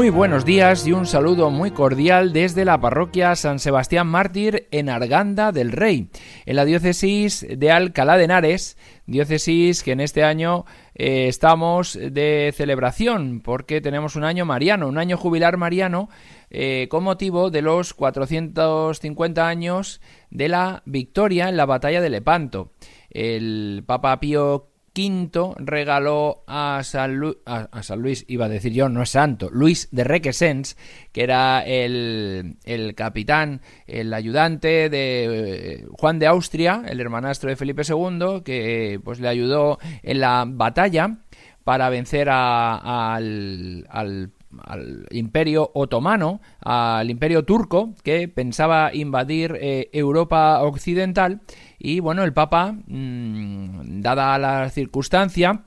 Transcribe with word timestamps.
Muy 0.00 0.08
buenos 0.08 0.46
días 0.46 0.86
y 0.86 0.92
un 0.92 1.04
saludo 1.04 1.50
muy 1.50 1.72
cordial 1.72 2.32
desde 2.32 2.64
la 2.64 2.80
parroquia 2.80 3.36
San 3.36 3.58
Sebastián 3.58 4.06
Mártir 4.06 4.66
en 4.70 4.88
Arganda 4.88 5.52
del 5.52 5.72
Rey, 5.72 6.08
en 6.46 6.56
la 6.56 6.64
diócesis 6.64 7.46
de 7.46 7.70
Alcalá 7.70 8.16
de 8.16 8.24
Henares, 8.24 8.78
diócesis 9.04 9.82
que 9.82 9.92
en 9.92 10.00
este 10.00 10.24
año 10.24 10.64
eh, 10.94 11.28
estamos 11.28 11.98
de 12.00 12.50
celebración 12.56 13.42
porque 13.44 13.82
tenemos 13.82 14.16
un 14.16 14.24
año 14.24 14.46
mariano, 14.46 14.88
un 14.88 14.96
año 14.96 15.18
jubilar 15.18 15.58
mariano 15.58 16.08
eh, 16.48 16.88
con 16.90 17.04
motivo 17.04 17.50
de 17.50 17.60
los 17.60 17.92
450 17.92 19.46
años 19.46 20.00
de 20.30 20.48
la 20.48 20.82
victoria 20.86 21.50
en 21.50 21.58
la 21.58 21.66
batalla 21.66 22.00
de 22.00 22.08
Lepanto. 22.08 22.72
El 23.10 23.82
Papa 23.86 24.18
Pío 24.18 24.69
V 24.94 25.54
regaló 25.58 26.44
a 26.46 26.80
San, 26.82 27.20
a, 27.46 27.82
San, 27.82 28.00
Luis, 28.00 28.24
iba 28.28 28.46
a 28.46 28.48
decir 28.48 28.72
yo, 28.72 28.88
no 28.88 29.02
es 29.02 29.10
santo, 29.10 29.48
Luis 29.50 29.88
de 29.92 30.04
Requesens, 30.04 30.76
que 31.12 31.22
era 31.22 31.62
el, 31.64 32.56
el 32.64 32.94
capitán, 32.94 33.60
el 33.86 34.12
ayudante 34.12 34.90
de 34.90 35.80
eh, 35.80 35.86
Juan 35.92 36.18
de 36.18 36.26
Austria, 36.26 36.82
el 36.86 37.00
hermanastro 37.00 37.50
de 37.50 37.56
Felipe 37.56 37.82
II, 37.88 38.42
que 38.44 39.00
pues 39.04 39.20
le 39.20 39.28
ayudó 39.28 39.78
en 40.02 40.20
la 40.20 40.44
batalla 40.46 41.18
para 41.64 41.88
vencer 41.88 42.28
a, 42.30 43.14
al, 43.14 43.86
al 43.90 44.32
al 44.64 45.06
imperio 45.10 45.70
otomano, 45.74 46.40
al 46.60 47.10
imperio 47.10 47.44
turco, 47.44 47.94
que 48.02 48.28
pensaba 48.28 48.94
invadir 48.94 49.56
eh, 49.60 49.90
Europa 49.92 50.60
occidental. 50.62 51.40
Y 51.78 52.00
bueno, 52.00 52.24
el 52.24 52.32
Papa, 52.32 52.76
mmm, 52.86 54.00
dada 54.00 54.38
la 54.38 54.70
circunstancia, 54.70 55.64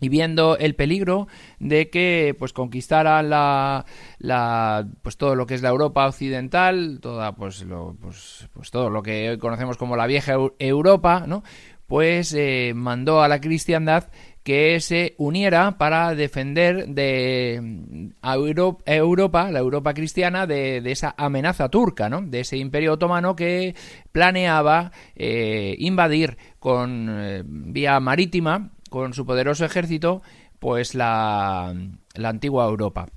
y 0.00 0.08
viendo 0.08 0.58
el 0.58 0.74
peligro 0.74 1.26
de 1.58 1.88
que 1.88 2.34
pues 2.38 2.52
conquistaran 2.52 3.30
la, 3.30 3.86
la, 4.18 4.86
pues 5.02 5.16
todo 5.16 5.34
lo 5.34 5.46
que 5.46 5.54
es 5.54 5.62
la 5.62 5.70
Europa 5.70 6.06
occidental 6.06 6.98
toda 7.00 7.34
pues 7.34 7.62
lo 7.62 7.96
pues, 8.00 8.48
pues 8.52 8.70
todo 8.70 8.90
lo 8.90 9.02
que 9.02 9.30
hoy 9.30 9.38
conocemos 9.38 9.76
como 9.76 9.96
la 9.96 10.06
vieja 10.06 10.34
Europa 10.58 11.24
no 11.26 11.42
pues 11.86 12.32
eh, 12.34 12.72
mandó 12.74 13.22
a 13.22 13.28
la 13.28 13.40
cristiandad 13.40 14.08
que 14.42 14.78
se 14.78 15.16
uniera 15.18 15.76
para 15.76 16.14
defender 16.14 16.86
de 16.86 18.12
a 18.22 18.36
Europa, 18.36 19.50
la 19.50 19.58
Europa 19.58 19.92
cristiana, 19.92 20.46
de, 20.46 20.80
esa 20.84 21.16
amenaza 21.18 21.68
turca, 21.68 22.08
¿no? 22.08 22.22
de 22.22 22.40
ese 22.40 22.56
imperio 22.56 22.92
otomano 22.92 23.34
que 23.34 23.74
planeaba 24.12 24.92
eh, 25.16 25.74
invadir 25.80 26.36
con 26.60 27.08
eh, 27.10 27.42
vía 27.44 27.98
marítima, 27.98 28.70
con 28.88 29.14
su 29.14 29.26
poderoso 29.26 29.64
ejército, 29.64 30.22
pues 30.60 30.94
la, 30.94 31.74
la 32.14 32.28
antigua 32.28 32.66
Europa. 32.66 33.08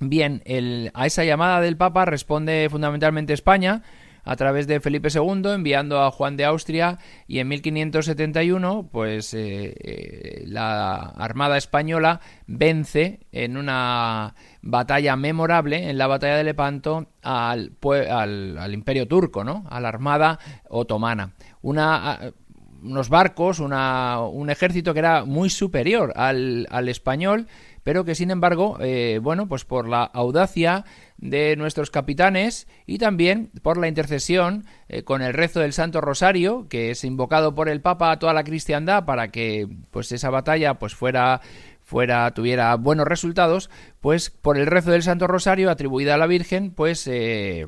Bien, 0.00 0.42
el, 0.44 0.90
a 0.92 1.06
esa 1.06 1.24
llamada 1.24 1.62
del 1.62 1.78
Papa 1.78 2.04
responde 2.04 2.68
fundamentalmente 2.70 3.32
España, 3.32 3.82
a 4.28 4.36
través 4.36 4.66
de 4.66 4.78
Felipe 4.80 5.08
II, 5.08 5.52
enviando 5.54 6.02
a 6.02 6.10
Juan 6.10 6.36
de 6.36 6.44
Austria 6.44 6.98
y 7.26 7.38
en 7.38 7.48
1571, 7.48 8.90
pues 8.92 9.32
eh, 9.32 9.74
eh, 9.80 10.44
la 10.46 10.96
Armada 10.96 11.56
española 11.56 12.20
vence 12.46 13.20
en 13.32 13.56
una 13.56 14.34
batalla 14.60 15.16
memorable, 15.16 15.88
en 15.88 15.96
la 15.96 16.08
batalla 16.08 16.36
de 16.36 16.44
Lepanto, 16.44 17.06
al, 17.22 17.72
al, 18.10 18.74
Imperio 18.74 19.08
turco, 19.08 19.44
¿no? 19.44 19.64
A 19.70 19.80
la 19.80 19.88
Armada 19.88 20.38
otomana. 20.68 21.32
Una 21.62 22.34
unos 22.82 23.08
barcos, 23.08 23.58
una, 23.58 24.20
un 24.20 24.50
ejército 24.50 24.92
que 24.92 25.00
era 25.00 25.24
muy 25.24 25.50
superior 25.50 26.12
al, 26.16 26.88
español, 26.88 27.46
pero 27.82 28.04
que 28.04 28.14
sin 28.14 28.30
embargo, 28.30 28.76
eh, 28.80 29.20
bueno, 29.22 29.48
pues 29.48 29.64
por 29.64 29.88
la 29.88 30.04
audacia 30.04 30.84
de 31.16 31.56
nuestros 31.56 31.90
capitanes 31.90 32.68
y 32.86 32.98
también 32.98 33.50
por 33.62 33.78
la 33.78 33.88
intercesión 33.88 34.66
eh, 34.88 35.02
con 35.02 35.22
el 35.22 35.32
rezo 35.34 35.60
del 35.60 35.72
Santo 35.72 36.00
Rosario, 36.00 36.66
que 36.68 36.90
es 36.90 37.04
invocado 37.04 37.54
por 37.54 37.68
el 37.68 37.80
Papa 37.80 38.12
a 38.12 38.18
toda 38.18 38.32
la 38.32 38.44
cristiandad 38.44 39.04
para 39.04 39.28
que 39.28 39.68
pues 39.90 40.12
esa 40.12 40.30
batalla 40.30 40.74
pues 40.74 40.94
fuera 40.94 41.40
fuera 41.82 42.30
tuviera 42.34 42.74
buenos 42.76 43.08
resultados, 43.08 43.70
pues 44.00 44.28
por 44.28 44.58
el 44.58 44.66
rezo 44.66 44.90
del 44.90 45.02
Santo 45.02 45.26
Rosario 45.26 45.70
atribuida 45.70 46.14
a 46.14 46.18
la 46.18 46.26
Virgen, 46.26 46.70
pues 46.70 47.06
eh, 47.06 47.66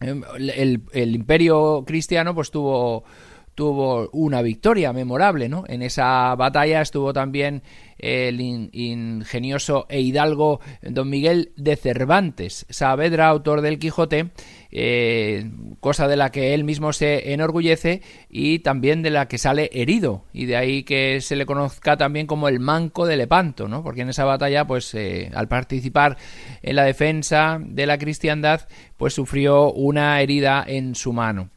el, 0.00 0.82
el 0.92 1.14
imperio 1.14 1.84
cristiano 1.86 2.34
pues 2.34 2.50
tuvo 2.50 3.04
tuvo 3.54 4.08
una 4.12 4.42
victoria 4.42 4.92
memorable, 4.92 5.48
¿no? 5.48 5.64
En 5.68 5.82
esa 5.82 6.34
batalla 6.34 6.80
estuvo 6.80 7.12
también 7.12 7.62
el 7.98 8.40
ingenioso 8.40 9.86
e 9.88 10.00
hidalgo 10.00 10.60
don 10.82 11.08
Miguel 11.08 11.52
de 11.56 11.76
Cervantes, 11.76 12.66
Saavedra, 12.68 13.28
autor 13.28 13.60
del 13.60 13.78
Quijote, 13.78 14.30
eh, 14.72 15.50
cosa 15.80 16.08
de 16.08 16.16
la 16.16 16.30
que 16.30 16.52
él 16.54 16.64
mismo 16.64 16.92
se 16.92 17.32
enorgullece 17.32 18.02
y 18.28 18.58
también 18.58 19.02
de 19.02 19.10
la 19.10 19.28
que 19.28 19.38
sale 19.38 19.70
herido, 19.72 20.24
y 20.32 20.46
de 20.46 20.56
ahí 20.56 20.82
que 20.82 21.20
se 21.20 21.36
le 21.36 21.46
conozca 21.46 21.96
también 21.96 22.26
como 22.26 22.48
el 22.48 22.60
manco 22.60 23.06
de 23.06 23.16
Lepanto, 23.16 23.68
¿no? 23.68 23.82
Porque 23.82 24.02
en 24.02 24.08
esa 24.08 24.24
batalla, 24.24 24.66
pues 24.66 24.92
eh, 24.94 25.30
al 25.32 25.48
participar 25.48 26.18
en 26.62 26.76
la 26.76 26.84
defensa 26.84 27.58
de 27.60 27.86
la 27.86 27.98
cristiandad, 27.98 28.62
pues 28.96 29.14
sufrió 29.14 29.72
una 29.72 30.20
herida 30.20 30.64
en 30.66 30.94
su 30.94 31.12
mano 31.12 31.50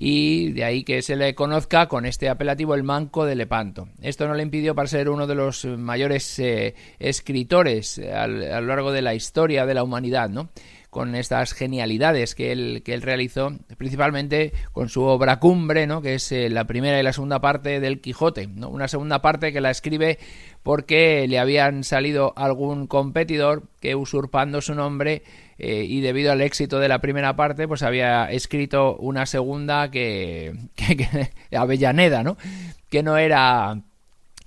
y 0.00 0.52
de 0.52 0.62
ahí 0.62 0.84
que 0.84 1.02
se 1.02 1.16
le 1.16 1.34
conozca 1.34 1.88
con 1.88 2.06
este 2.06 2.28
apelativo 2.28 2.76
el 2.76 2.84
Manco 2.84 3.26
de 3.26 3.34
Lepanto. 3.34 3.88
Esto 4.00 4.28
no 4.28 4.34
le 4.34 4.44
impidió 4.44 4.72
para 4.72 4.86
ser 4.86 5.08
uno 5.08 5.26
de 5.26 5.34
los 5.34 5.64
mayores 5.64 6.38
eh, 6.38 6.76
escritores 7.00 7.98
a 7.98 8.28
lo 8.28 8.60
largo 8.60 8.92
de 8.92 9.02
la 9.02 9.16
historia 9.16 9.66
de 9.66 9.74
la 9.74 9.82
humanidad, 9.82 10.30
¿no? 10.30 10.50
Con 10.98 11.14
estas 11.14 11.54
genialidades 11.54 12.34
que 12.34 12.50
él, 12.50 12.82
que 12.84 12.92
él 12.92 13.02
realizó, 13.02 13.52
principalmente 13.76 14.52
con 14.72 14.88
su 14.88 15.04
obra 15.04 15.38
cumbre, 15.38 15.86
¿no? 15.86 16.02
que 16.02 16.14
es 16.14 16.32
eh, 16.32 16.50
la 16.50 16.64
primera 16.64 16.98
y 16.98 17.04
la 17.04 17.12
segunda 17.12 17.40
parte 17.40 17.78
del 17.78 18.00
Quijote, 18.00 18.48
¿no? 18.48 18.68
una 18.68 18.88
segunda 18.88 19.22
parte 19.22 19.52
que 19.52 19.60
la 19.60 19.70
escribe 19.70 20.18
porque 20.64 21.28
le 21.28 21.38
habían 21.38 21.84
salido 21.84 22.32
algún 22.34 22.88
competidor 22.88 23.68
que 23.78 23.94
usurpando 23.94 24.60
su 24.60 24.74
nombre 24.74 25.22
eh, 25.56 25.84
y 25.86 26.00
debido 26.00 26.32
al 26.32 26.40
éxito 26.40 26.80
de 26.80 26.88
la 26.88 27.00
primera 27.00 27.36
parte, 27.36 27.68
pues 27.68 27.84
había 27.84 28.24
escrito 28.24 28.96
una 28.96 29.24
segunda 29.24 29.92
que, 29.92 30.52
que, 30.74 30.96
que 30.96 31.56
Avellaneda, 31.56 32.24
¿no? 32.24 32.36
que 32.88 33.04
no 33.04 33.18
era 33.18 33.82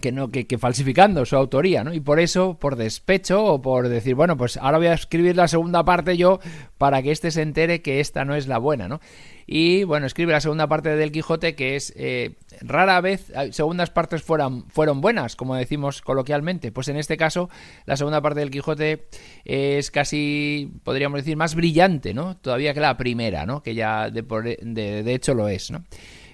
que 0.02 0.12
no 0.12 0.30
que, 0.30 0.46
falsificando 0.58 1.26
su 1.26 1.36
autoría, 1.36 1.84
¿no? 1.84 1.94
Y 1.94 2.00
por 2.00 2.20
eso, 2.20 2.58
por 2.60 2.76
despecho 2.76 3.46
o 3.46 3.62
por 3.62 3.88
decir, 3.88 4.16
bueno, 4.16 4.36
pues 4.36 4.58
ahora 4.58 4.78
voy 4.78 4.88
a 4.88 4.94
escribir 4.94 5.38
la 5.38 5.48
segunda 5.48 5.86
parte 5.86 6.18
yo 6.18 6.40
para 6.78 7.02
que 7.02 7.12
éste 7.12 7.32
se 7.32 7.42
entere 7.42 7.82
que 7.82 8.00
esta 8.00 8.26
no 8.26 8.36
es 8.36 8.48
la 8.48 8.58
buena, 8.58 8.88
¿no? 8.88 9.00
Y 9.48 9.84
bueno, 9.84 10.06
escribe 10.06 10.32
la 10.32 10.42
segunda 10.42 10.68
parte 10.68 10.96
del 10.96 11.12
Quijote 11.12 11.56
que 11.56 11.76
es 11.76 11.94
eh, 11.96 12.36
rara 12.62 13.02
vez 13.02 13.32
segundas 13.52 13.90
partes 13.90 14.24
fueran, 14.24 14.66
fueron 14.70 15.02
buenas, 15.02 15.36
como 15.36 15.56
decimos 15.56 16.02
coloquialmente. 16.02 16.72
Pues 16.72 16.88
en 16.88 16.98
este 16.98 17.18
caso, 17.18 17.50
la 17.86 17.98
segunda 17.98 18.22
parte 18.22 18.40
del 18.40 18.52
Quijote 18.52 19.08
es 19.46 19.92
casi, 19.92 20.72
podríamos 20.84 21.20
decir, 21.20 21.38
más 21.38 21.56
brillante, 21.56 22.14
¿no? 22.14 22.38
Todavía 22.38 22.74
que 22.74 22.80
la 22.80 22.98
primera, 22.98 23.46
¿no? 23.46 23.62
Que 23.62 23.76
ya 23.76 24.10
de, 24.10 24.22
de, 24.62 25.04
de 25.04 25.14
hecho 25.14 25.34
lo 25.34 25.48
es, 25.48 25.72
¿no? 25.72 25.84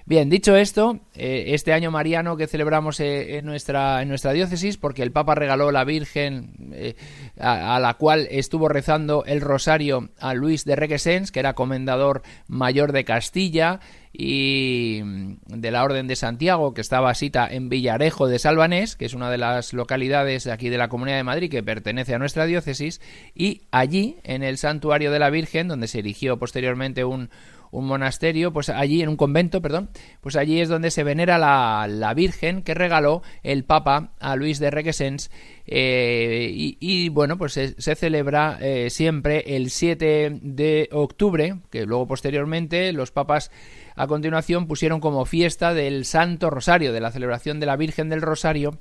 Bien, 0.08 0.30
dicho 0.30 0.56
esto, 0.56 1.00
eh, 1.14 1.48
este 1.48 1.74
año 1.74 1.90
mariano 1.90 2.38
que 2.38 2.46
celebramos 2.46 2.98
eh, 2.98 3.36
en, 3.36 3.44
nuestra, 3.44 4.02
diócesis, 4.32 4.78
porque 4.78 5.02
el 5.02 5.12
Papa 5.12 5.34
regaló 5.34 5.70
la 5.70 5.84
Virgen 5.84 6.72
eh, 6.72 6.94
a, 7.38 7.78
la 7.78 7.92
cual 7.92 8.26
estuvo 8.30 8.70
rezando 8.70 9.26
el 9.26 9.42
rosario 9.42 10.08
a 10.18 10.32
Luis 10.32 10.64
de 10.64 10.76
Requesens, 10.76 11.30
que 11.30 11.40
era 11.40 11.52
comendador 11.52 12.22
mayor 12.46 12.92
de 12.92 13.04
Castilla, 13.04 13.80
y 14.10 15.02
de 15.46 15.70
la 15.70 15.84
Orden 15.84 16.06
de 16.06 16.16
Santiago, 16.16 16.72
que 16.72 16.80
estaba 16.80 17.14
cita 17.14 17.46
en 17.46 17.68
Villarejo 17.68 18.28
de 18.28 18.38
Salvanés, 18.38 18.96
que 18.96 19.04
es 19.04 19.12
una 19.12 19.30
de 19.30 19.36
las 19.36 19.74
localidades 19.74 20.46
aquí 20.46 20.70
de 20.70 20.78
la 20.78 20.88
Comunidad 20.88 21.18
de 21.18 21.24
Madrid 21.24 21.50
que 21.50 21.62
pertenece 21.62 22.14
a 22.14 22.18
nuestra 22.18 22.46
diócesis, 22.46 23.02
y 23.34 23.60
allí, 23.70 24.16
en 24.24 24.42
el 24.42 24.56
Santuario 24.56 25.12
de 25.12 25.18
la 25.18 25.28
Virgen, 25.28 25.68
donde 25.68 25.86
se 25.86 25.98
erigió 25.98 26.38
posteriormente 26.38 27.04
un, 27.04 27.28
un 27.70 27.86
monasterio, 27.86 28.52
pues 28.52 28.68
allí, 28.68 29.02
en 29.02 29.08
un 29.08 29.16
convento, 29.16 29.60
perdón, 29.60 29.90
pues 30.20 30.36
allí 30.36 30.60
es 30.60 30.68
donde 30.68 30.90
se 30.90 31.04
venera 31.04 31.38
la, 31.38 31.86
la 31.88 32.14
Virgen 32.14 32.62
que 32.62 32.74
regaló 32.74 33.22
el 33.42 33.64
Papa 33.64 34.12
a 34.20 34.36
Luis 34.36 34.58
de 34.58 34.70
Requesens 34.70 35.30
eh, 35.70 36.50
y, 36.50 37.08
bueno, 37.10 37.36
pues 37.36 37.52
se, 37.52 37.94
celebra 37.94 38.58
eh, 38.60 38.88
siempre 38.88 39.56
el 39.56 39.68
7 39.70 40.38
de 40.40 40.88
octubre, 40.92 41.56
que 41.70 41.84
luego 41.84 42.06
posteriormente 42.06 42.90
los 42.92 43.10
papas 43.10 43.50
a 43.94 44.06
continuación 44.06 44.66
pusieron 44.66 45.00
como 45.00 45.26
fiesta 45.26 45.74
del 45.74 46.06
Santo 46.06 46.48
Rosario, 46.48 46.94
de 46.94 47.00
la 47.00 47.10
celebración 47.10 47.60
de 47.60 47.66
la 47.66 47.76
Virgen 47.76 48.08
del 48.08 48.22
Rosario, 48.22 48.78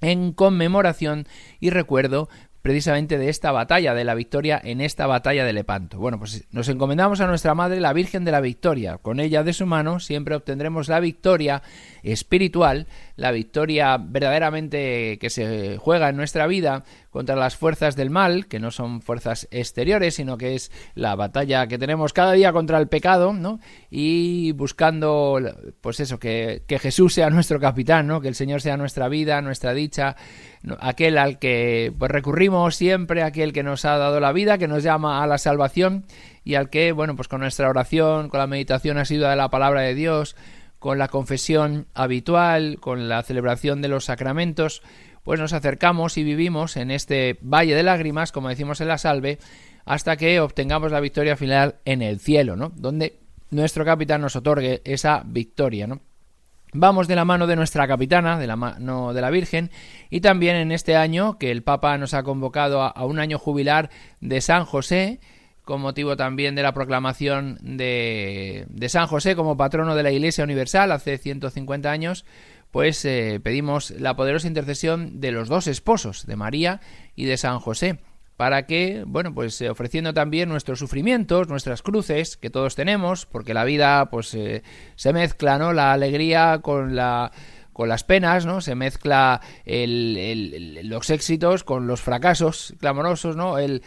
en 0.00 0.32
conmemoración 0.32 1.26
y 1.60 1.70
recuerdo 1.70 2.28
precisamente 2.62 3.18
de 3.18 3.28
esta 3.28 3.52
batalla, 3.52 3.94
de 3.94 4.04
la 4.04 4.14
victoria 4.14 4.60
en 4.62 4.80
esta 4.80 5.06
batalla 5.06 5.44
de 5.44 5.52
Lepanto. 5.52 5.98
Bueno, 5.98 6.18
pues 6.18 6.46
nos 6.50 6.68
encomendamos 6.68 7.20
a 7.20 7.26
nuestra 7.26 7.54
Madre, 7.54 7.80
la 7.80 7.92
Virgen 7.92 8.24
de 8.24 8.32
la 8.32 8.40
Victoria. 8.40 8.98
Con 8.98 9.20
ella 9.20 9.42
de 9.42 9.52
su 9.52 9.66
mano 9.66 10.00
siempre 10.00 10.34
obtendremos 10.34 10.88
la 10.88 11.00
victoria 11.00 11.62
espiritual, 12.02 12.86
la 13.16 13.32
victoria 13.32 13.96
verdaderamente 13.98 15.18
que 15.18 15.30
se 15.30 15.76
juega 15.78 16.08
en 16.08 16.16
nuestra 16.16 16.46
vida 16.46 16.84
contra 17.10 17.36
las 17.36 17.56
fuerzas 17.56 17.96
del 17.96 18.10
mal, 18.10 18.46
que 18.46 18.60
no 18.60 18.70
son 18.70 19.00
fuerzas 19.00 19.48
exteriores, 19.50 20.14
sino 20.14 20.38
que 20.38 20.54
es 20.54 20.70
la 20.94 21.16
batalla 21.16 21.66
que 21.66 21.78
tenemos 21.78 22.12
cada 22.12 22.32
día 22.32 22.52
contra 22.52 22.78
el 22.78 22.88
pecado, 22.88 23.32
¿no? 23.32 23.60
Y 23.90 24.52
buscando, 24.52 25.40
pues 25.80 26.00
eso, 26.00 26.18
que, 26.18 26.62
que 26.66 26.78
Jesús 26.78 27.14
sea 27.14 27.30
nuestro 27.30 27.58
capitán, 27.58 28.06
¿no? 28.06 28.20
Que 28.20 28.28
el 28.28 28.34
Señor 28.34 28.60
sea 28.60 28.76
nuestra 28.76 29.08
vida, 29.08 29.40
nuestra 29.40 29.74
dicha, 29.74 30.16
aquel 30.80 31.18
al 31.18 31.38
que 31.38 31.92
pues, 31.98 32.10
recurrimos 32.10 32.76
siempre, 32.76 33.22
aquel 33.22 33.52
que 33.52 33.62
nos 33.62 33.84
ha 33.84 33.96
dado 33.96 34.20
la 34.20 34.32
vida, 34.32 34.58
que 34.58 34.68
nos 34.68 34.82
llama 34.82 35.22
a 35.22 35.26
la 35.26 35.38
salvación 35.38 36.04
y 36.44 36.54
al 36.54 36.70
que, 36.70 36.92
bueno, 36.92 37.16
pues 37.16 37.28
con 37.28 37.40
nuestra 37.40 37.68
oración, 37.68 38.28
con 38.28 38.40
la 38.40 38.46
meditación 38.46 38.98
asidua 38.98 39.30
de 39.30 39.36
la 39.36 39.50
palabra 39.50 39.82
de 39.82 39.94
Dios, 39.94 40.36
con 40.78 40.98
la 40.98 41.08
confesión 41.08 41.86
habitual, 41.94 42.78
con 42.80 43.08
la 43.08 43.22
celebración 43.22 43.82
de 43.82 43.88
los 43.88 44.04
sacramentos, 44.06 44.82
pues 45.24 45.40
nos 45.40 45.52
acercamos 45.52 46.16
y 46.16 46.24
vivimos 46.24 46.76
en 46.76 46.90
este 46.90 47.38
valle 47.42 47.74
de 47.74 47.82
lágrimas, 47.82 48.32
como 48.32 48.48
decimos 48.48 48.80
en 48.80 48.88
la 48.88 48.98
salve, 48.98 49.38
hasta 49.84 50.16
que 50.16 50.40
obtengamos 50.40 50.92
la 50.92 51.00
victoria 51.00 51.36
final 51.36 51.76
en 51.84 52.02
el 52.02 52.20
cielo, 52.20 52.56
¿no? 52.56 52.72
Donde 52.76 53.18
nuestro 53.50 53.84
capitán 53.84 54.20
nos 54.20 54.36
otorgue 54.36 54.82
esa 54.84 55.22
victoria, 55.24 55.86
¿no? 55.86 56.00
Vamos 56.74 57.08
de 57.08 57.16
la 57.16 57.24
mano 57.24 57.46
de 57.46 57.56
nuestra 57.56 57.88
capitana, 57.88 58.38
de 58.38 58.46
la 58.46 58.56
mano 58.56 59.14
de 59.14 59.20
la 59.22 59.30
Virgen, 59.30 59.70
y 60.10 60.20
también 60.20 60.56
en 60.56 60.70
este 60.70 60.96
año 60.96 61.38
que 61.38 61.50
el 61.50 61.62
Papa 61.62 61.96
nos 61.96 62.12
ha 62.12 62.22
convocado 62.22 62.82
a, 62.82 63.04
un 63.06 63.18
año 63.18 63.38
jubilar 63.38 63.88
de 64.20 64.42
San 64.42 64.66
José, 64.66 65.20
con 65.68 65.82
motivo 65.82 66.16
también 66.16 66.54
de 66.54 66.62
la 66.62 66.72
proclamación 66.72 67.58
de, 67.60 68.64
de, 68.70 68.88
San 68.88 69.06
José 69.06 69.36
como 69.36 69.58
patrono 69.58 69.94
de 69.94 70.02
la 70.02 70.10
Iglesia 70.10 70.42
Universal 70.42 70.90
hace 70.92 71.18
150 71.18 71.90
años, 71.90 72.24
pues 72.70 73.04
eh, 73.04 73.38
pedimos 73.42 73.90
la 73.90 74.16
poderosa 74.16 74.48
intercesión 74.48 75.20
de 75.20 75.30
los 75.30 75.50
dos 75.50 75.66
esposos, 75.66 76.24
de 76.24 76.36
María 76.36 76.80
y 77.16 77.26
de 77.26 77.36
San 77.36 77.58
José 77.58 77.98
para 78.38 78.64
que, 78.64 79.04
bueno, 79.06 79.34
pues 79.34 79.60
eh, 79.60 79.68
ofreciendo 79.68 80.14
también 80.14 80.48
nuestros 80.48 80.78
sufrimientos, 80.78 81.48
nuestras 81.48 81.82
cruces 81.82 82.38
que 82.38 82.48
todos 82.48 82.74
tenemos, 82.74 83.26
porque 83.26 83.52
la 83.52 83.64
vida 83.64 84.08
pues 84.08 84.32
eh, 84.32 84.62
se 84.96 85.12
mezcla, 85.12 85.58
¿no? 85.58 85.74
La 85.74 85.92
alegría 85.92 86.60
con 86.62 86.96
la 86.96 87.30
con 87.74 87.90
las 87.90 88.04
penas, 88.04 88.46
¿no? 88.46 88.62
Se 88.62 88.74
mezcla 88.74 89.42
los 89.66 91.10
éxitos 91.10 91.62
con 91.62 91.86
los 91.86 92.00
fracasos 92.00 92.74
clamorosos, 92.80 93.36
¿no? 93.36 93.58
El, 93.58 93.82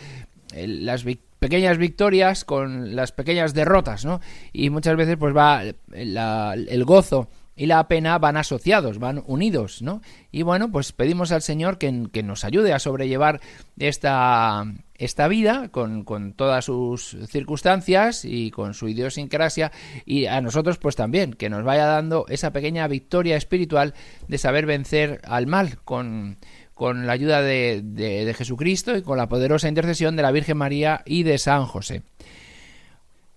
las 0.53 1.03
pequeñas 1.41 1.79
victorias 1.79 2.45
con 2.45 2.95
las 2.95 3.11
pequeñas 3.11 3.55
derrotas, 3.55 4.05
¿no? 4.05 4.21
Y 4.53 4.69
muchas 4.69 4.95
veces 4.95 5.17
pues 5.17 5.35
va 5.35 5.63
el 5.63 6.85
gozo 6.85 7.29
y 7.55 7.65
la 7.65 7.87
pena 7.87 8.19
van 8.19 8.37
asociados, 8.37 8.99
van 8.99 9.23
unidos, 9.25 9.81
¿no? 9.81 10.03
Y 10.31 10.43
bueno, 10.43 10.71
pues 10.71 10.91
pedimos 10.91 11.31
al 11.31 11.41
Señor 11.41 11.79
que, 11.79 12.07
que 12.13 12.21
nos 12.21 12.45
ayude 12.45 12.73
a 12.73 12.79
sobrellevar 12.79 13.41
esta, 13.79 14.65
esta 14.99 15.27
vida 15.27 15.69
con, 15.69 16.03
con, 16.03 16.33
todas 16.33 16.65
sus 16.65 17.17
circunstancias 17.27 18.23
y 18.23 18.51
con 18.51 18.75
su 18.75 18.87
idiosincrasia 18.87 19.71
y 20.05 20.27
a 20.27 20.41
nosotros 20.41 20.77
pues 20.77 20.95
también 20.95 21.33
que 21.33 21.49
nos 21.49 21.63
vaya 21.63 21.87
dando 21.87 22.25
esa 22.29 22.51
pequeña 22.51 22.87
victoria 22.87 23.35
espiritual 23.35 23.95
de 24.27 24.37
saber 24.37 24.67
vencer 24.67 25.21
al 25.25 25.47
mal 25.47 25.79
con, 25.83 26.37
con 26.81 27.05
la 27.05 27.13
ayuda 27.13 27.43
de, 27.43 27.83
de 27.83 28.33
Jesucristo 28.33 28.97
y 28.97 29.03
con 29.03 29.15
la 29.15 29.29
poderosa 29.29 29.69
intercesión 29.69 30.15
de 30.15 30.23
la 30.23 30.31
Virgen 30.31 30.57
María 30.57 31.03
y 31.05 31.21
de 31.21 31.37
San 31.37 31.67
José. 31.67 32.01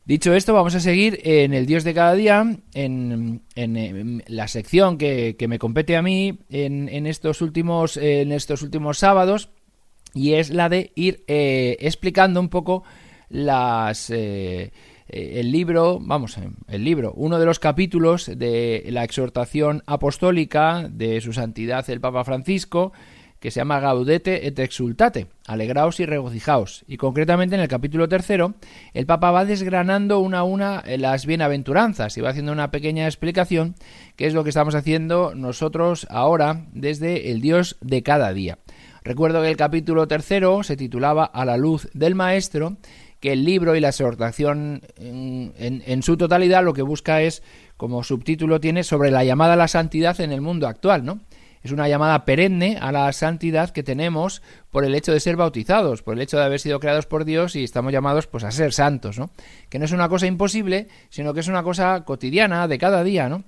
Dicho 0.06 0.32
esto, 0.32 0.54
vamos 0.54 0.74
a 0.74 0.80
seguir 0.80 1.20
en 1.24 1.52
el 1.52 1.66
Dios 1.66 1.84
de 1.84 1.92
cada 1.92 2.14
día, 2.14 2.56
en, 2.72 3.42
la 4.28 4.48
sección 4.48 4.96
que, 4.96 5.36
me 5.46 5.58
compete 5.58 5.94
a 5.94 6.00
mí 6.00 6.38
en, 6.48 7.06
estos 7.06 7.42
últimos, 7.42 7.98
en 7.98 8.32
estos 8.32 8.62
últimos 8.62 8.96
sábados, 8.96 9.50
y 10.14 10.32
es 10.32 10.48
la 10.48 10.70
de 10.70 10.92
ir 10.94 11.22
eh, 11.26 11.76
explicando 11.80 12.40
un 12.40 12.48
poco 12.48 12.82
las... 13.28 14.08
Eh, 14.08 14.72
el 15.06 15.52
libro, 15.52 15.98
vamos, 16.00 16.38
el 16.66 16.82
libro, 16.82 17.12
uno 17.14 17.38
de 17.38 17.44
los 17.44 17.58
capítulos 17.58 18.24
de 18.26 18.86
la 18.88 19.04
exhortación 19.04 19.82
apostólica 19.84 20.88
de 20.90 21.20
su 21.20 21.34
santidad 21.34 21.88
el 21.90 22.00
Papa 22.00 22.24
Francisco, 22.24 22.94
que 23.44 23.50
se 23.50 23.60
llama 23.60 23.78
Gaudete 23.78 24.46
et 24.46 24.58
exultate, 24.58 25.26
alegraos 25.46 26.00
y 26.00 26.06
regocijaos. 26.06 26.82
Y 26.88 26.96
concretamente 26.96 27.54
en 27.54 27.60
el 27.60 27.68
capítulo 27.68 28.08
tercero, 28.08 28.54
el 28.94 29.04
Papa 29.04 29.32
va 29.32 29.44
desgranando 29.44 30.20
una 30.20 30.38
a 30.38 30.44
una 30.44 30.82
eh, 30.86 30.96
las 30.96 31.26
bienaventuranzas 31.26 32.16
y 32.16 32.22
va 32.22 32.30
haciendo 32.30 32.52
una 32.52 32.70
pequeña 32.70 33.04
explicación, 33.04 33.74
que 34.16 34.26
es 34.26 34.32
lo 34.32 34.44
que 34.44 34.48
estamos 34.48 34.74
haciendo 34.74 35.34
nosotros 35.34 36.06
ahora 36.08 36.64
desde 36.72 37.32
el 37.32 37.42
Dios 37.42 37.76
de 37.82 38.02
cada 38.02 38.32
día. 38.32 38.60
Recuerdo 39.02 39.42
que 39.42 39.50
el 39.50 39.58
capítulo 39.58 40.08
tercero 40.08 40.62
se 40.62 40.78
titulaba 40.78 41.26
A 41.26 41.44
la 41.44 41.58
luz 41.58 41.90
del 41.92 42.14
Maestro, 42.14 42.78
que 43.20 43.34
el 43.34 43.44
libro 43.44 43.76
y 43.76 43.80
la 43.80 43.88
exhortación 43.88 44.80
en, 44.96 45.52
en, 45.58 46.02
su 46.02 46.16
totalidad 46.16 46.64
lo 46.64 46.72
que 46.72 46.80
busca 46.80 47.20
es, 47.20 47.42
como 47.76 48.04
subtítulo 48.04 48.58
tiene, 48.58 48.84
sobre 48.84 49.10
la 49.10 49.22
llamada 49.22 49.52
a 49.52 49.56
la 49.56 49.68
santidad 49.68 50.18
en 50.22 50.32
el 50.32 50.40
mundo 50.40 50.66
actual, 50.66 51.04
¿no? 51.04 51.20
Es 51.64 51.72
una 51.72 51.88
llamada 51.88 52.24
perenne 52.26 52.78
a 52.80 52.92
la 52.92 53.10
santidad 53.12 53.70
que 53.70 53.82
tenemos 53.82 54.42
por 54.70 54.84
el 54.84 54.94
hecho 54.94 55.12
de 55.12 55.20
ser 55.20 55.36
bautizados, 55.36 56.02
por 56.02 56.14
el 56.14 56.20
hecho 56.20 56.36
de 56.36 56.44
haber 56.44 56.60
sido 56.60 56.78
creados 56.78 57.06
por 57.06 57.24
Dios 57.24 57.56
y 57.56 57.64
estamos 57.64 57.92
llamados 57.92 58.26
pues 58.26 58.44
a 58.44 58.50
ser 58.50 58.72
santos, 58.74 59.18
¿no? 59.18 59.30
Que 59.70 59.78
no 59.78 59.86
es 59.86 59.92
una 59.92 60.10
cosa 60.10 60.26
imposible, 60.26 60.88
sino 61.08 61.32
que 61.32 61.40
es 61.40 61.48
una 61.48 61.62
cosa 61.62 62.04
cotidiana 62.04 62.68
de 62.68 62.78
cada 62.78 63.02
día, 63.02 63.28
¿no? 63.28 63.44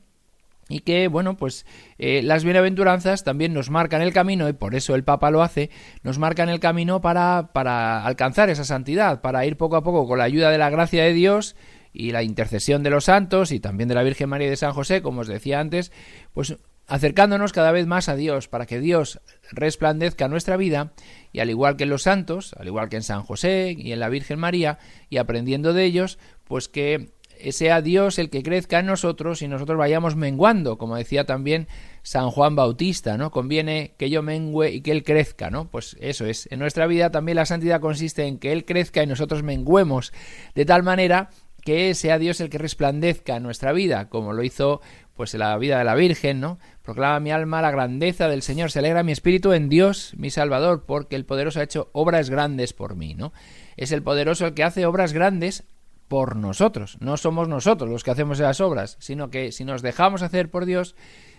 y 0.68 0.80
que, 0.80 1.06
bueno, 1.06 1.36
pues 1.36 1.64
eh, 1.98 2.22
las 2.22 2.42
bienaventuranzas 2.42 3.22
también 3.22 3.54
nos 3.54 3.70
marcan 3.70 4.02
el 4.02 4.12
camino, 4.12 4.48
y 4.48 4.52
por 4.52 4.74
eso 4.74 4.96
el 4.96 5.04
Papa 5.04 5.30
lo 5.30 5.42
hace, 5.42 5.70
nos 6.02 6.18
marcan 6.18 6.48
el 6.48 6.58
camino 6.58 7.00
para, 7.00 7.50
para 7.52 8.04
alcanzar 8.04 8.50
esa 8.50 8.64
santidad, 8.64 9.20
para 9.20 9.46
ir 9.46 9.56
poco 9.56 9.76
a 9.76 9.84
poco 9.84 10.08
con 10.08 10.18
la 10.18 10.24
ayuda 10.24 10.50
de 10.50 10.58
la 10.58 10.70
gracia 10.70 11.04
de 11.04 11.12
Dios 11.12 11.54
y 11.92 12.10
la 12.10 12.24
intercesión 12.24 12.82
de 12.82 12.90
los 12.90 13.04
santos 13.04 13.52
y 13.52 13.60
también 13.60 13.88
de 13.88 13.94
la 13.94 14.02
Virgen 14.02 14.28
María 14.28 14.48
y 14.48 14.50
de 14.50 14.56
San 14.56 14.72
José, 14.72 15.02
como 15.02 15.20
os 15.20 15.28
decía 15.28 15.60
antes, 15.60 15.92
pues 16.34 16.56
acercándonos 16.86 17.52
cada 17.52 17.72
vez 17.72 17.86
más 17.86 18.08
a 18.08 18.16
Dios, 18.16 18.48
para 18.48 18.66
que 18.66 18.80
Dios 18.80 19.20
resplandezca 19.50 20.28
nuestra 20.28 20.56
vida, 20.56 20.92
y 21.32 21.40
al 21.40 21.50
igual 21.50 21.76
que 21.76 21.84
en 21.84 21.90
los 21.90 22.02
santos, 22.02 22.54
al 22.58 22.66
igual 22.66 22.88
que 22.88 22.96
en 22.96 23.02
San 23.02 23.22
José 23.22 23.74
y 23.76 23.92
en 23.92 24.00
la 24.00 24.08
Virgen 24.08 24.38
María, 24.38 24.78
y 25.10 25.18
aprendiendo 25.18 25.72
de 25.72 25.84
ellos, 25.84 26.18
pues 26.44 26.68
que 26.68 27.16
sea 27.50 27.82
Dios 27.82 28.18
el 28.18 28.30
que 28.30 28.42
crezca 28.42 28.78
en 28.78 28.86
nosotros 28.86 29.42
y 29.42 29.48
nosotros 29.48 29.78
vayamos 29.78 30.16
menguando, 30.16 30.78
como 30.78 30.96
decía 30.96 31.24
también 31.24 31.68
San 32.02 32.30
Juan 32.30 32.56
Bautista, 32.56 33.16
¿no? 33.18 33.30
Conviene 33.30 33.94
que 33.98 34.10
yo 34.10 34.22
mengüe 34.22 34.70
y 34.70 34.80
que 34.80 34.92
Él 34.92 35.04
crezca, 35.04 35.50
¿no? 35.50 35.68
Pues 35.70 35.96
eso 36.00 36.24
es. 36.24 36.48
En 36.50 36.58
nuestra 36.60 36.86
vida 36.86 37.10
también 37.10 37.36
la 37.36 37.46
santidad 37.46 37.80
consiste 37.80 38.26
en 38.26 38.38
que 38.38 38.52
Él 38.52 38.64
crezca 38.64 39.02
y 39.02 39.06
nosotros 39.06 39.42
menguemos, 39.42 40.12
de 40.54 40.64
tal 40.64 40.82
manera 40.82 41.30
que 41.62 41.94
sea 41.94 42.18
Dios 42.18 42.40
el 42.40 42.48
que 42.48 42.58
resplandezca 42.58 43.36
en 43.36 43.42
nuestra 43.42 43.72
vida, 43.72 44.08
como 44.08 44.32
lo 44.32 44.44
hizo 44.44 44.80
pues 45.16 45.34
la 45.34 45.56
vida 45.58 45.78
de 45.78 45.84
la 45.84 45.94
Virgen, 45.94 46.40
¿no? 46.40 46.58
Proclama 46.82 47.20
mi 47.20 47.30
alma 47.32 47.62
la 47.62 47.70
grandeza 47.70 48.28
del 48.28 48.42
Señor, 48.42 48.70
se 48.70 48.78
alegra 48.78 49.02
mi 49.02 49.12
espíritu 49.12 49.52
en 49.52 49.68
Dios, 49.68 50.12
mi 50.16 50.30
Salvador, 50.30 50.84
porque 50.86 51.16
el 51.16 51.24
poderoso 51.24 51.60
ha 51.60 51.64
hecho 51.64 51.88
obras 51.92 52.30
grandes 52.30 52.72
por 52.72 52.94
mí, 52.94 53.14
¿no? 53.14 53.32
Es 53.76 53.92
el 53.92 54.02
poderoso 54.02 54.46
el 54.46 54.54
que 54.54 54.62
hace 54.64 54.86
obras 54.86 55.12
grandes 55.12 55.64
por 56.08 56.36
nosotros, 56.36 56.98
no 57.00 57.16
somos 57.16 57.48
nosotros 57.48 57.90
los 57.90 58.04
que 58.04 58.12
hacemos 58.12 58.38
esas 58.38 58.60
obras, 58.60 58.96
sino 59.00 59.30
que 59.30 59.50
si 59.50 59.64
nos 59.64 59.82
dejamos 59.82 60.22
hacer 60.22 60.50
por 60.50 60.64
Dios, 60.64 60.94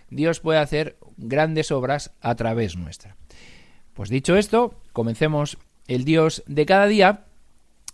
Dios 0.09 0.39
puede 0.39 0.59
hacer 0.59 0.97
grandes 1.17 1.71
obras 1.71 2.11
a 2.21 2.35
través 2.35 2.75
nuestra. 2.75 3.15
Pues 3.93 4.09
dicho 4.09 4.35
esto, 4.35 4.73
comencemos 4.93 5.57
el 5.87 6.03
Dios 6.03 6.43
de 6.47 6.65
cada 6.65 6.87
día 6.87 7.25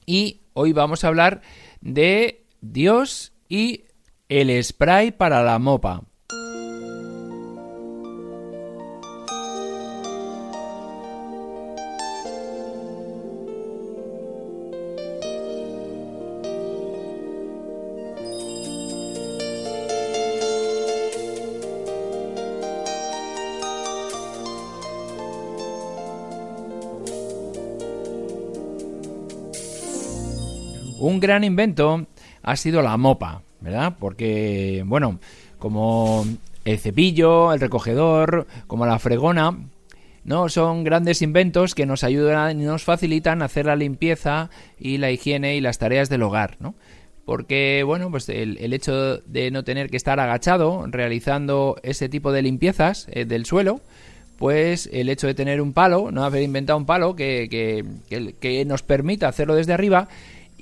y 0.05 0.41
hoy 0.53 0.73
vamos 0.73 1.03
a 1.03 1.07
hablar 1.07 1.41
de 1.81 2.43
Dios 2.61 3.33
y 3.49 3.83
el 4.29 4.63
spray 4.63 5.11
para 5.11 5.43
la 5.43 5.59
mopa. 5.59 6.03
Un 30.99 31.19
gran 31.19 31.43
invento 31.43 32.07
ha 32.43 32.55
sido 32.55 32.81
la 32.81 32.95
mopa, 32.95 33.41
¿verdad? 33.63 33.95
Porque, 33.97 34.83
bueno, 34.85 35.19
como 35.57 36.25
el 36.65 36.77
cepillo, 36.77 37.53
el 37.53 37.59
recogedor, 37.59 38.45
como 38.67 38.85
la 38.85 38.99
fregona, 38.99 39.57
¿no? 40.25 40.49
Son 40.49 40.83
grandes 40.83 41.21
inventos 41.21 41.73
que 41.73 41.85
nos 41.85 42.03
ayudan 42.03 42.59
y 42.59 42.65
nos 42.65 42.83
facilitan 42.83 43.41
hacer 43.41 43.65
la 43.65 43.75
limpieza 43.75 44.49
y 44.77 44.97
la 44.97 45.11
higiene 45.11 45.55
y 45.55 45.61
las 45.61 45.79
tareas 45.79 46.09
del 46.09 46.23
hogar, 46.23 46.57
¿no? 46.59 46.75
Porque, 47.25 47.83
bueno, 47.85 48.11
pues 48.11 48.27
el, 48.27 48.73
hecho 48.73 49.19
de 49.19 49.49
no 49.49 49.63
tener 49.63 49.89
que 49.89 49.95
estar 49.95 50.19
agachado 50.19 50.85
realizando 50.87 51.77
ese 51.81 52.09
tipo 52.09 52.33
de 52.33 52.41
limpiezas 52.41 53.07
eh, 53.11 53.23
del 53.23 53.45
suelo, 53.45 53.79
pues 54.37 54.89
el 54.91 55.07
hecho 55.07 55.27
de 55.27 55.33
tener 55.33 55.61
un 55.61 55.71
palo, 55.71 56.11
no 56.11 56.25
haber 56.25 56.43
inventado 56.43 56.77
un 56.77 56.85
palo 56.85 57.15
que, 57.15 57.47
que, 57.49 58.35
que 58.41 58.65
nos 58.65 58.83
permita 58.83 59.29
hacerlo 59.29 59.55
desde 59.55 59.71
arriba, 59.71 60.09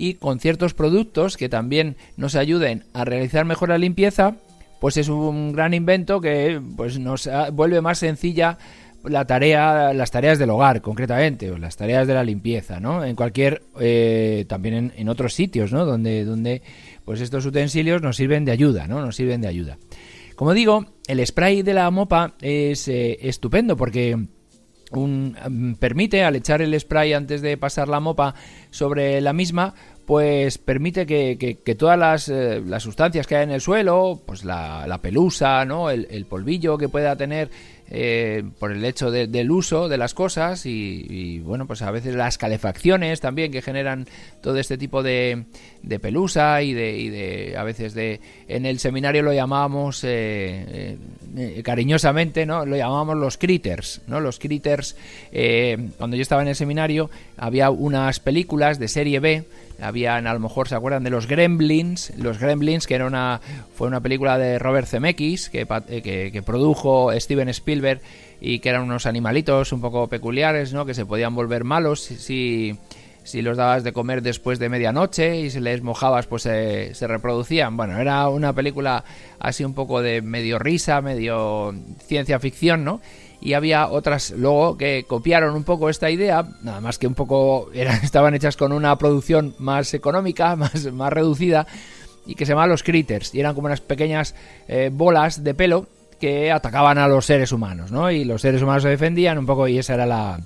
y 0.01 0.15
con 0.15 0.39
ciertos 0.39 0.74
productos 0.74 1.38
que 1.38 1.48
también 1.48 1.96
nos 2.17 2.34
ayuden 2.34 2.86
a 2.91 3.05
realizar 3.05 3.46
mejor 3.46 3.70
la 3.70 3.77
limpieza, 3.77 4.38
pues 4.79 4.98
es 4.98 5.10
un 5.10 5.53
gran 5.53 5.75
invento 5.75 6.20
que 6.20 6.60
pues 6.75 6.98
nos 6.98 7.29
vuelve 7.53 7.81
más 7.81 8.00
sencilla 8.00 8.58
la 9.03 9.25
tarea, 9.25 9.93
las 9.93 10.10
tareas 10.10 10.39
del 10.39 10.50
hogar, 10.50 10.81
concretamente, 10.81 11.51
o 11.51 11.60
las 11.60 11.77
tareas 11.77 12.08
de 12.08 12.15
la 12.15 12.24
limpieza, 12.24 12.79
¿no? 12.79 13.05
En 13.05 13.15
cualquier, 13.15 13.62
eh, 13.79 14.46
también 14.48 14.91
en, 14.96 15.10
otros 15.10 15.36
sitios, 15.36 15.72
¿no? 15.72 15.86
Donde, 15.86 16.25
donde, 16.25 16.63
pues 17.05 17.22
estos 17.22 17.46
utensilios 17.46 18.01
nos 18.01 18.15
sirven 18.15 18.43
de 18.43 18.53
ayuda, 18.53 18.88
¿no? 18.88 19.05
Nos 19.05 19.15
sirven 19.15 19.41
de 19.41 19.50
ayuda. 19.50 19.77
Como 20.36 20.53
digo, 20.53 20.88
el 21.08 21.24
spray 21.25 21.62
de 21.62 21.75
la 21.75 21.91
mopa 21.91 22.34
es 22.41 22.88
eh, 22.88 23.20
estupendo 23.22 23.77
porque 23.77 24.17
un, 24.91 25.38
mm, 25.50 25.74
permite, 25.75 26.24
al 26.24 26.36
echar 26.36 26.62
el 26.62 26.77
spray 26.79 27.13
antes 27.13 27.41
de 27.41 27.58
pasar 27.58 27.88
la 27.88 28.00
mopa 28.00 28.36
sobre 28.70 29.22
la 29.22 29.34
misma, 29.34 29.74
pues 30.05 30.58
permite 30.58 31.05
que, 31.05 31.38
que, 31.63 31.75
todas 31.75 31.98
las, 31.98 32.29
eh, 32.29 32.62
las, 32.65 32.84
sustancias 32.84 33.27
que 33.27 33.36
hay 33.36 33.43
en 33.43 33.51
el 33.51 33.62
suelo, 33.62 34.22
pues 34.25 34.43
la, 34.43 34.86
la 34.88 35.00
pelusa, 35.00 35.63
¿no? 35.65 35.89
El, 35.89 36.25
polvillo 36.25 36.77
que 36.77 36.89
pueda 36.89 37.15
tener 37.15 37.50
eh, 37.93 38.43
por 38.57 38.71
el 38.71 38.86
hecho 38.86 39.12
del 39.12 39.51
uso 39.51 39.89
de 39.89 39.98
las 39.98 40.13
cosas 40.13 40.65
y, 40.65 41.39
bueno, 41.39 41.67
pues 41.67 41.81
a 41.81 41.91
veces 41.91 42.15
las 42.15 42.38
calefacciones 42.38 43.19
también 43.19 43.51
que 43.51 43.62
generan 43.62 44.07
todo 44.39 44.57
este 44.57 44.77
tipo 44.77 45.03
de, 45.03 45.43
de 45.83 46.00
pelusa 46.00 46.62
y 46.62 46.74
de, 46.74 46.98
y 46.98 47.10
de, 47.10 47.57
a 47.57 47.63
veces 47.63 47.93
de, 47.93 48.21
en 48.48 48.65
el 48.65 48.79
seminario 48.79 49.24
lo 49.24 49.33
llamábamos 49.33 50.05
eh, 50.05 50.95
eh, 51.36 51.62
cariñosamente, 51.65 52.45
¿no? 52.45 52.65
Lo 52.65 52.77
llamábamos 52.77 53.17
los 53.17 53.38
critters, 53.38 54.00
¿no? 54.07 54.21
Los 54.21 54.39
critters, 54.39 54.95
cuando 55.98 56.15
yo 56.15 56.21
estaba 56.21 56.43
en 56.43 56.48
el 56.48 56.55
seminario 56.55 57.10
había 57.36 57.71
unas 57.71 58.21
películas 58.21 58.79
de 58.79 58.88
serie 58.88 59.19
B 59.19 59.43
habían 59.81 60.27
a 60.27 60.33
lo 60.33 60.39
mejor 60.39 60.67
se 60.67 60.75
acuerdan 60.75 61.03
de 61.03 61.10
los 61.10 61.25
Gremlins 61.25 62.13
los 62.15 62.38
Gremlins 62.38 62.86
que 62.86 62.93
era 62.93 63.07
una 63.07 63.41
fue 63.74 63.88
una 63.88 64.00
película 64.00 64.38
de 64.38 64.60
Robert 64.60 64.88
Zemeckis 64.88 65.50
que, 65.50 65.65
que, 65.65 66.29
que 66.31 66.41
produjo 66.43 67.12
Steven 67.19 67.50
Spielberg 67.50 67.80
y 68.39 68.59
que 68.59 68.69
eran 68.69 68.83
unos 68.83 69.05
animalitos 69.05 69.71
un 69.71 69.81
poco 69.81 70.07
peculiares, 70.07 70.73
¿no? 70.73 70.85
Que 70.85 70.93
se 70.93 71.05
podían 71.05 71.35
volver 71.35 71.63
malos 71.63 72.01
si, 72.01 72.77
si 73.23 73.41
los 73.41 73.57
dabas 73.57 73.83
de 73.83 73.93
comer 73.93 74.21
después 74.21 74.57
de 74.59 74.69
medianoche 74.69 75.39
y 75.39 75.50
se 75.50 75.61
les 75.61 75.83
mojabas, 75.83 76.27
pues 76.27 76.43
se 76.43 77.07
reproducían. 77.07 77.77
Bueno, 77.77 78.00
era 78.00 78.27
una 78.29 78.53
película 78.53 79.03
así 79.39 79.63
un 79.63 79.73
poco 79.73 80.01
de 80.01 80.21
medio 80.21 80.57
risa, 80.57 81.01
medio 81.01 81.73
ciencia 82.07 82.39
ficción, 82.39 82.83
¿no? 82.83 83.01
Y 83.41 83.53
había 83.53 83.88
otras 83.89 84.31
luego 84.31 84.77
que 84.77 85.05
copiaron 85.07 85.55
un 85.55 85.63
poco 85.63 85.89
esta 85.89 86.11
idea, 86.11 86.45
nada 86.61 86.79
más 86.79 87.00
que 87.00 87.07
un 87.07 87.15
poco 87.15 87.71
eran, 87.73 87.95
estaban 88.03 88.33
hechas 88.35 88.55
con 88.55 88.71
una 88.71 88.95
producción 88.97 89.55
más 89.57 89.93
económica, 89.93 90.55
más, 90.57 90.91
más 90.93 91.11
reducida, 91.11 91.65
y 92.25 92.35
que 92.35 92.45
se 92.45 92.51
llamaban 92.51 92.69
los 92.69 92.83
critters, 92.83 93.33
y 93.33 93.39
eran 93.39 93.55
como 93.55 93.65
unas 93.65 93.81
pequeñas 93.81 94.35
eh, 94.67 94.91
bolas 94.93 95.43
de 95.43 95.55
pelo 95.55 95.88
que 96.21 96.51
atacaban 96.51 96.99
a 96.99 97.07
los 97.07 97.25
seres 97.25 97.51
humanos, 97.51 97.91
¿no? 97.91 98.11
Y 98.11 98.23
los 98.23 98.41
seres 98.41 98.61
humanos 98.61 98.83
se 98.83 98.89
defendían 98.89 99.39
un 99.39 99.47
poco 99.47 99.67
y 99.67 99.79
esa 99.79 99.95
era 99.95 100.05
la, 100.05 100.39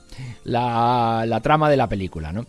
la, 0.46 1.40
trama 1.44 1.70
de 1.70 1.78
la 1.78 1.90
película, 1.90 2.32
¿no? 2.32 2.46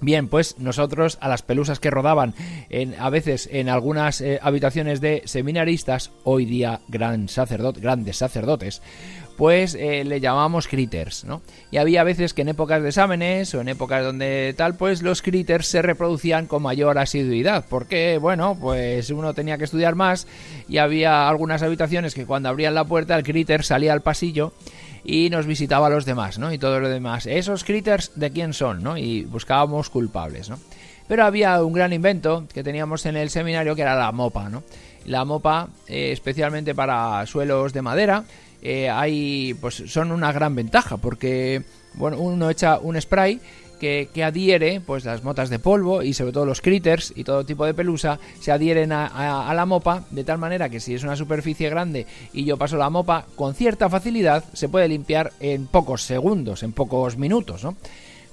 Bien, 0.00 0.28
pues 0.28 0.58
nosotros 0.58 1.16
a 1.20 1.28
las 1.28 1.42
pelusas 1.42 1.80
que 1.80 1.90
rodaban 1.90 2.34
en, 2.68 2.94
a 3.00 3.10
veces 3.10 3.48
en 3.50 3.68
algunas 3.68 4.20
eh, 4.20 4.38
habitaciones 4.40 5.00
de 5.00 5.22
seminaristas, 5.24 6.12
hoy 6.22 6.44
día 6.44 6.80
gran 6.86 7.28
sacerdote, 7.28 7.80
grandes 7.80 8.18
sacerdotes, 8.18 8.82
pues 9.38 9.76
eh, 9.76 10.02
le 10.04 10.18
llamábamos 10.18 10.66
critters, 10.66 11.22
¿no? 11.22 11.42
Y 11.70 11.76
había 11.76 12.02
veces 12.02 12.34
que 12.34 12.42
en 12.42 12.48
épocas 12.48 12.82
de 12.82 12.88
exámenes 12.88 13.54
o 13.54 13.60
en 13.60 13.68
épocas 13.68 14.02
donde 14.02 14.52
tal, 14.56 14.74
pues 14.74 15.00
los 15.00 15.22
critters 15.22 15.68
se 15.68 15.80
reproducían 15.80 16.46
con 16.46 16.60
mayor 16.60 16.98
asiduidad, 16.98 17.64
porque, 17.70 18.18
bueno, 18.18 18.58
pues 18.60 19.10
uno 19.10 19.34
tenía 19.34 19.56
que 19.56 19.62
estudiar 19.62 19.94
más 19.94 20.26
y 20.68 20.78
había 20.78 21.28
algunas 21.28 21.62
habitaciones 21.62 22.16
que 22.16 22.26
cuando 22.26 22.48
abrían 22.48 22.74
la 22.74 22.82
puerta 22.82 23.14
el 23.14 23.22
critter 23.22 23.62
salía 23.62 23.92
al 23.92 24.02
pasillo 24.02 24.54
y 25.04 25.30
nos 25.30 25.46
visitaba 25.46 25.86
a 25.86 25.90
los 25.90 26.04
demás, 26.04 26.40
¿no? 26.40 26.52
Y 26.52 26.58
todo 26.58 26.80
lo 26.80 26.88
demás. 26.88 27.26
¿Esos 27.26 27.62
critters 27.62 28.10
de 28.16 28.32
quién 28.32 28.52
son, 28.52 28.82
no? 28.82 28.98
Y 28.98 29.22
buscábamos 29.22 29.88
culpables, 29.88 30.50
¿no? 30.50 30.58
Pero 31.06 31.24
había 31.24 31.62
un 31.62 31.72
gran 31.72 31.92
invento 31.92 32.44
que 32.52 32.64
teníamos 32.64 33.06
en 33.06 33.16
el 33.16 33.30
seminario 33.30 33.76
que 33.76 33.82
era 33.82 33.94
la 33.94 34.10
mopa, 34.10 34.48
¿no? 34.48 34.64
La 35.06 35.24
mopa, 35.24 35.68
eh, 35.86 36.10
especialmente 36.10 36.74
para 36.74 37.24
suelos 37.26 37.72
de 37.72 37.82
madera, 37.82 38.24
eh, 38.62 38.88
hay, 38.88 39.54
pues 39.60 39.82
son 39.86 40.12
una 40.12 40.32
gran 40.32 40.54
ventaja 40.54 40.96
porque 40.96 41.62
bueno, 41.94 42.18
uno 42.18 42.50
echa 42.50 42.78
un 42.78 43.00
spray 43.00 43.40
que, 43.78 44.24
adhiere, 44.24 44.80
pues 44.80 45.04
las 45.04 45.22
motas 45.22 45.50
de 45.50 45.58
polvo 45.58 46.02
y 46.02 46.12
sobre 46.12 46.32
todo 46.32 46.44
los 46.44 46.60
critters 46.60 47.12
y 47.14 47.24
todo 47.24 47.44
tipo 47.44 47.64
de 47.64 47.74
pelusa 47.74 48.18
se 48.40 48.52
adhieren 48.52 48.92
a, 48.92 49.52
la 49.54 49.66
mopa 49.66 50.04
de 50.10 50.24
tal 50.24 50.38
manera 50.38 50.68
que 50.68 50.80
si 50.80 50.94
es 50.94 51.04
una 51.04 51.16
superficie 51.16 51.70
grande 51.70 52.06
y 52.32 52.44
yo 52.44 52.56
paso 52.56 52.76
la 52.76 52.90
mopa 52.90 53.26
con 53.36 53.54
cierta 53.54 53.88
facilidad 53.88 54.44
se 54.52 54.68
puede 54.68 54.88
limpiar 54.88 55.32
en 55.40 55.66
pocos 55.66 56.02
segundos, 56.02 56.62
en 56.62 56.72
pocos 56.72 57.16
minutos, 57.16 57.64
¿no? 57.64 57.76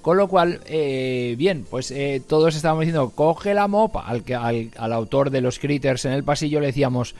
Con 0.02 0.18
lo 0.18 0.28
cual, 0.28 0.62
eh, 0.68 1.34
bien, 1.36 1.66
pues 1.68 1.90
eh, 1.90 2.22
todos 2.28 2.56
estábamos 2.56 2.82
diciendo, 2.82 3.10
coge 3.10 3.56
la 3.56 3.68
mopa. 3.68 4.06
Al, 4.06 4.24
que, 4.24 4.36
al, 4.36 4.70
al 4.78 4.94
autor 4.94 5.32
de 5.32 5.42
los 5.42 5.58
critters 5.58 6.06
en 6.06 6.12
el 6.12 6.24
pasillo 6.24 6.60
le 6.60 6.68
decíamos, 6.68 7.16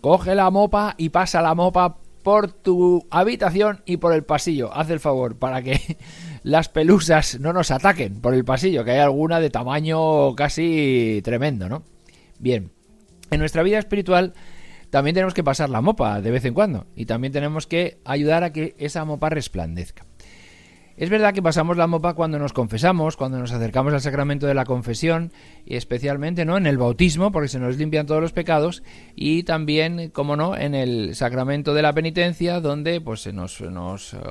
coge 0.00 0.34
la 0.34 0.48
mopa 0.48 0.94
y 0.96 1.10
pasa 1.10 1.42
la 1.42 1.54
mopa 1.54 1.98
por 2.22 2.52
tu 2.52 3.06
habitación 3.10 3.82
y 3.86 3.96
por 3.96 4.12
el 4.12 4.24
pasillo. 4.24 4.72
Haz 4.74 4.90
el 4.90 5.00
favor 5.00 5.38
para 5.38 5.62
que 5.62 5.98
las 6.42 6.68
pelusas 6.68 7.38
no 7.40 7.52
nos 7.52 7.70
ataquen 7.70 8.20
por 8.20 8.34
el 8.34 8.44
pasillo, 8.44 8.84
que 8.84 8.92
hay 8.92 8.98
alguna 8.98 9.40
de 9.40 9.50
tamaño 9.50 10.34
casi 10.34 11.20
tremendo, 11.24 11.68
¿no? 11.68 11.84
Bien, 12.38 12.72
en 13.30 13.40
nuestra 13.40 13.62
vida 13.62 13.78
espiritual 13.78 14.34
también 14.90 15.14
tenemos 15.14 15.34
que 15.34 15.44
pasar 15.44 15.70
la 15.70 15.80
mopa 15.80 16.20
de 16.20 16.30
vez 16.30 16.44
en 16.44 16.54
cuando 16.54 16.86
y 16.96 17.06
también 17.06 17.32
tenemos 17.32 17.66
que 17.66 18.00
ayudar 18.04 18.42
a 18.44 18.52
que 18.52 18.74
esa 18.78 19.04
mopa 19.04 19.30
resplandezca. 19.30 20.09
Es 21.00 21.08
verdad 21.08 21.32
que 21.32 21.40
pasamos 21.40 21.78
la 21.78 21.86
mopa 21.86 22.12
cuando 22.12 22.38
nos 22.38 22.52
confesamos, 22.52 23.16
cuando 23.16 23.38
nos 23.38 23.52
acercamos 23.52 23.94
al 23.94 24.02
sacramento 24.02 24.46
de 24.46 24.52
la 24.52 24.66
confesión 24.66 25.32
y 25.64 25.76
especialmente 25.76 26.44
no 26.44 26.58
en 26.58 26.66
el 26.66 26.76
bautismo 26.76 27.32
porque 27.32 27.48
se 27.48 27.58
nos 27.58 27.78
limpian 27.78 28.04
todos 28.04 28.20
los 28.20 28.32
pecados 28.32 28.82
y 29.16 29.44
también, 29.44 30.10
como 30.10 30.36
no, 30.36 30.54
en 30.54 30.74
el 30.74 31.14
sacramento 31.14 31.72
de 31.72 31.80
la 31.80 31.94
penitencia 31.94 32.60
donde 32.60 33.00
pues 33.00 33.22
se 33.22 33.32
nos, 33.32 33.62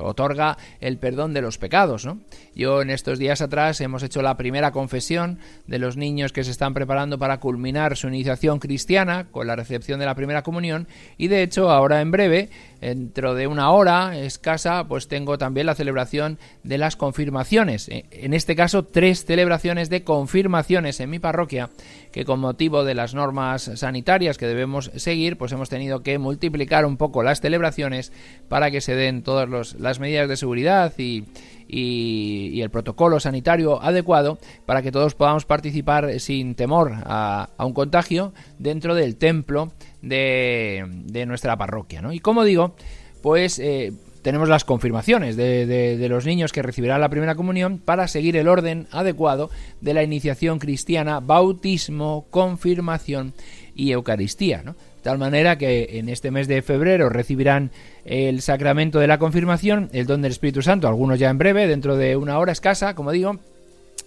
otorga 0.00 0.58
el 0.80 0.98
perdón 0.98 1.34
de 1.34 1.42
los 1.42 1.58
pecados. 1.58 2.06
Yo 2.54 2.82
en 2.82 2.90
estos 2.90 3.18
días 3.18 3.40
atrás 3.40 3.80
hemos 3.80 4.04
hecho 4.04 4.22
la 4.22 4.36
primera 4.36 4.70
confesión 4.70 5.40
de 5.66 5.80
los 5.80 5.96
niños 5.96 6.32
que 6.32 6.44
se 6.44 6.52
están 6.52 6.72
preparando 6.72 7.18
para 7.18 7.40
culminar 7.40 7.96
su 7.96 8.06
iniciación 8.06 8.60
cristiana 8.60 9.26
con 9.32 9.48
la 9.48 9.56
recepción 9.56 9.98
de 9.98 10.06
la 10.06 10.14
primera 10.14 10.44
comunión 10.44 10.86
y 11.18 11.26
de 11.26 11.42
hecho 11.42 11.68
ahora 11.68 12.00
en 12.00 12.12
breve, 12.12 12.48
dentro 12.80 13.34
de 13.34 13.46
una 13.46 13.70
hora 13.70 14.16
escasa, 14.18 14.86
pues 14.88 15.08
tengo 15.08 15.38
también 15.38 15.66
la 15.66 15.74
celebración 15.74 16.38
de 16.62 16.78
las 16.78 16.96
confirmaciones. 16.96 17.88
Eh, 17.88 18.06
en 18.10 18.34
este 18.34 18.56
caso, 18.56 18.84
tres 18.84 19.24
celebraciones 19.24 19.90
de 19.90 20.02
confirmaciones 20.02 21.00
en 21.00 21.10
mi 21.10 21.18
parroquia, 21.18 21.70
que 22.12 22.24
con 22.24 22.40
motivo 22.40 22.84
de 22.84 22.94
las 22.94 23.14
normas 23.14 23.70
sanitarias 23.74 24.38
que 24.38 24.46
debemos 24.46 24.90
seguir, 24.96 25.36
pues 25.36 25.52
hemos 25.52 25.68
tenido 25.68 26.02
que 26.02 26.18
multiplicar 26.18 26.86
un 26.86 26.96
poco 26.96 27.22
las 27.22 27.40
celebraciones 27.40 28.12
para 28.48 28.70
que 28.70 28.80
se 28.80 28.94
den 28.94 29.22
todas 29.22 29.74
las 29.74 30.00
medidas 30.00 30.28
de 30.28 30.36
seguridad 30.36 30.92
y, 30.98 31.24
y, 31.70 32.60
el 32.62 32.70
protocolo 32.70 33.20
sanitario 33.20 33.82
adecuado 33.82 34.38
para 34.66 34.82
que 34.82 34.92
todos 34.92 35.14
podamos 35.14 35.44
participar 35.44 36.20
sin 36.20 36.54
temor 36.54 36.92
a, 37.04 37.48
un 37.58 37.72
contagio 37.72 38.32
dentro 38.58 38.94
del 38.94 39.16
templo 39.16 39.72
de, 40.02 40.84
de 40.88 41.26
nuestra 41.26 41.56
parroquia. 41.56 42.02
¿no? 42.02 42.12
Y 42.12 42.20
como 42.20 42.44
digo, 42.44 42.74
pues 43.22 43.58
eh, 43.58 43.92
tenemos 44.22 44.48
las 44.48 44.64
confirmaciones 44.64 45.36
de, 45.36 46.06
los 46.08 46.26
niños 46.26 46.52
que 46.52 46.62
recibirán 46.62 47.00
la 47.00 47.08
primera 47.08 47.34
comunión 47.34 47.78
para 47.78 48.08
seguir 48.08 48.36
el 48.36 48.48
orden 48.48 48.86
adecuado 48.90 49.50
de 49.80 49.94
la 49.94 50.02
iniciación 50.02 50.58
cristiana, 50.58 51.20
bautismo, 51.20 52.26
confirmación 52.30 53.32
y 53.74 53.92
Eucaristía. 53.92 54.62
¿no? 54.62 54.72
De 54.72 55.02
tal 55.02 55.18
manera 55.18 55.56
que 55.56 55.98
en 55.98 56.08
este 56.08 56.30
mes 56.30 56.48
de 56.48 56.62
febrero 56.62 57.08
recibirán 57.08 57.70
el 58.04 58.42
sacramento 58.42 58.98
de 58.98 59.06
la 59.06 59.18
confirmación, 59.18 59.88
el 59.92 60.06
don 60.06 60.22
del 60.22 60.32
Espíritu 60.32 60.62
Santo, 60.62 60.88
algunos 60.88 61.18
ya 61.18 61.30
en 61.30 61.38
breve, 61.38 61.66
dentro 61.66 61.96
de 61.96 62.16
una 62.16 62.38
hora 62.38 62.52
escasa, 62.52 62.94
como 62.94 63.12
digo, 63.12 63.38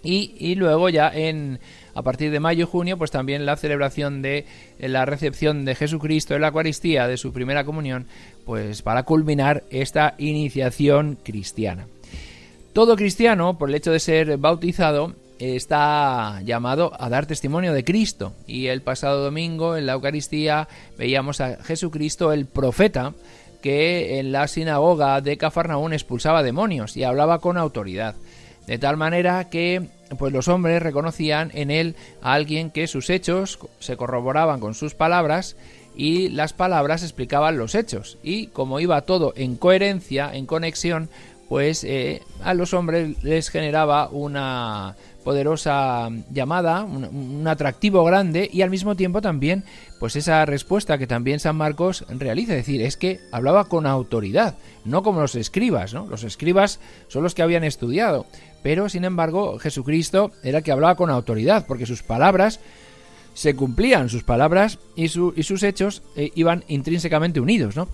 y, 0.02 0.34
y 0.38 0.54
luego 0.54 0.88
ya 0.90 1.10
en 1.12 1.58
a 1.94 2.02
partir 2.02 2.30
de 2.30 2.40
mayo 2.40 2.64
y 2.64 2.68
junio, 2.68 2.98
pues 2.98 3.10
también 3.10 3.46
la 3.46 3.56
celebración 3.56 4.22
de 4.22 4.46
la 4.78 5.04
recepción 5.04 5.64
de 5.64 5.74
Jesucristo 5.74 6.34
en 6.34 6.42
la 6.42 6.48
Eucaristía 6.48 7.08
de 7.08 7.16
su 7.16 7.32
primera 7.32 7.64
comunión, 7.64 8.06
pues 8.44 8.82
para 8.82 9.04
culminar 9.04 9.64
esta 9.70 10.14
iniciación 10.18 11.18
cristiana. 11.22 11.86
Todo 12.72 12.96
cristiano, 12.96 13.56
por 13.56 13.68
el 13.68 13.76
hecho 13.76 13.92
de 13.92 14.00
ser 14.00 14.36
bautizado, 14.36 15.14
está 15.38 16.40
llamado 16.42 16.92
a 16.98 17.08
dar 17.08 17.26
testimonio 17.26 17.72
de 17.72 17.84
Cristo. 17.84 18.32
Y 18.46 18.66
el 18.66 18.82
pasado 18.82 19.22
domingo 19.22 19.76
en 19.76 19.86
la 19.86 19.92
Eucaristía 19.92 20.68
veíamos 20.98 21.40
a 21.40 21.62
Jesucristo 21.62 22.32
el 22.32 22.46
profeta 22.46 23.14
que 23.62 24.18
en 24.18 24.30
la 24.30 24.46
sinagoga 24.46 25.20
de 25.20 25.38
Cafarnaún 25.38 25.92
expulsaba 25.92 26.42
demonios 26.42 26.96
y 26.96 27.04
hablaba 27.04 27.38
con 27.38 27.56
autoridad. 27.56 28.14
De 28.66 28.78
tal 28.78 28.96
manera 28.96 29.48
que 29.50 29.88
pues 30.18 30.32
los 30.32 30.48
hombres 30.48 30.82
reconocían 30.82 31.50
en 31.54 31.70
él 31.70 31.96
a 32.22 32.34
alguien 32.34 32.70
que 32.70 32.86
sus 32.86 33.10
hechos 33.10 33.58
se 33.78 33.96
corroboraban 33.96 34.60
con 34.60 34.74
sus 34.74 34.94
palabras 34.94 35.56
y 35.96 36.28
las 36.28 36.52
palabras 36.52 37.02
explicaban 37.02 37.56
los 37.56 37.74
hechos. 37.74 38.18
Y 38.22 38.48
como 38.48 38.80
iba 38.80 39.00
todo 39.02 39.32
en 39.36 39.56
coherencia, 39.56 40.34
en 40.34 40.46
conexión, 40.46 41.08
pues 41.48 41.84
eh, 41.84 42.22
a 42.42 42.54
los 42.54 42.74
hombres 42.74 43.22
les 43.22 43.48
generaba 43.48 44.08
una 44.08 44.96
poderosa 45.24 46.10
llamada, 46.30 46.84
un, 46.84 47.46
atractivo 47.48 48.04
grande 48.04 48.48
y 48.52 48.62
al 48.62 48.70
mismo 48.70 48.94
tiempo 48.94 49.22
también 49.22 49.64
pues 49.98 50.16
esa 50.16 50.44
respuesta 50.44 50.98
que 50.98 51.06
también 51.06 51.40
San 51.40 51.56
Marcos 51.56 52.04
realiza, 52.08 52.52
es 52.52 52.58
decir, 52.58 52.82
es 52.82 52.96
que 52.96 53.20
hablaba 53.32 53.64
con 53.64 53.86
autoridad, 53.86 54.54
no 54.84 55.02
como 55.02 55.20
los 55.20 55.34
escribas, 55.34 55.94
¿no? 55.94 56.06
Los 56.06 56.24
escribas 56.24 56.78
son 57.08 57.22
los 57.22 57.34
que 57.34 57.42
habían 57.42 57.64
estudiado, 57.64 58.26
pero 58.62 58.88
sin 58.88 59.04
embargo 59.04 59.58
Jesucristo 59.58 60.30
era 60.42 60.58
el 60.58 60.64
que 60.64 60.72
hablaba 60.72 60.94
con 60.94 61.10
autoridad, 61.10 61.66
porque 61.66 61.86
sus 61.86 62.02
palabras 62.02 62.60
se 63.32 63.56
cumplían, 63.56 64.10
sus 64.10 64.24
palabras 64.24 64.78
y, 64.94 65.04
y 65.04 65.42
sus 65.42 65.62
hechos 65.62 66.02
eh, 66.16 66.30
iban 66.34 66.64
intrínsecamente 66.68 67.40
unidos, 67.40 67.76
¿no? 67.76 67.88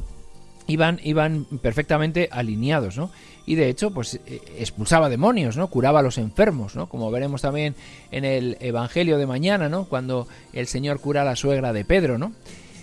Iban, 0.71 1.00
iban 1.03 1.47
perfectamente 1.61 2.29
alineados, 2.31 2.97
¿no? 2.97 3.11
Y 3.47 3.57
de 3.57 3.69
hecho, 3.69 3.91
pues 3.91 4.21
eh, 4.27 4.41
expulsaba 4.59 5.09
demonios, 5.09 5.57
¿no? 5.57 5.69
Curaba 5.69 6.00
a 6.00 6.03
los 6.03 6.19
enfermos, 6.19 6.77
¿no? 6.77 6.89
Como 6.89 7.11
veremos 7.11 7.43
también 7.43 7.75
en 8.12 8.25
el 8.25 8.57
Evangelio 8.61 9.19
de 9.19 9.27
mañana, 9.27 9.69
¿no? 9.69 9.87
Cuando 9.87 10.29
el 10.53 10.67
Señor 10.69 11.00
cura 11.00 11.23
a 11.23 11.25
la 11.25 11.35
suegra 11.35 11.73
de 11.73 11.85
Pedro, 11.85 12.19
¿no? 12.19 12.33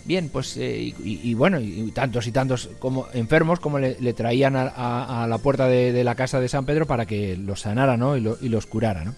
Bien, 0.07 0.29
pues 0.29 0.55
eh, 0.55 0.93
y, 1.03 1.33
bueno, 1.33 1.59
y 1.59 1.91
tantos 1.91 2.27
y 2.27 2.31
tantos 2.31 2.69
como 2.79 3.07
enfermos 3.13 3.59
como 3.59 3.77
le, 3.77 4.13
traían 4.13 4.55
a, 4.55 5.27
la 5.29 5.37
puerta 5.39 5.67
de, 5.67 6.01
la 6.05 6.15
casa 6.15 6.39
de 6.39 6.47
San 6.47 6.65
Pedro 6.65 6.85
para 6.85 7.05
que 7.05 7.35
los 7.35 7.61
sanara, 7.61 7.97
¿no? 7.97 8.15
Y, 8.15 8.21
los 8.21 8.65
curara, 8.67 9.03
¿no? 9.03 9.15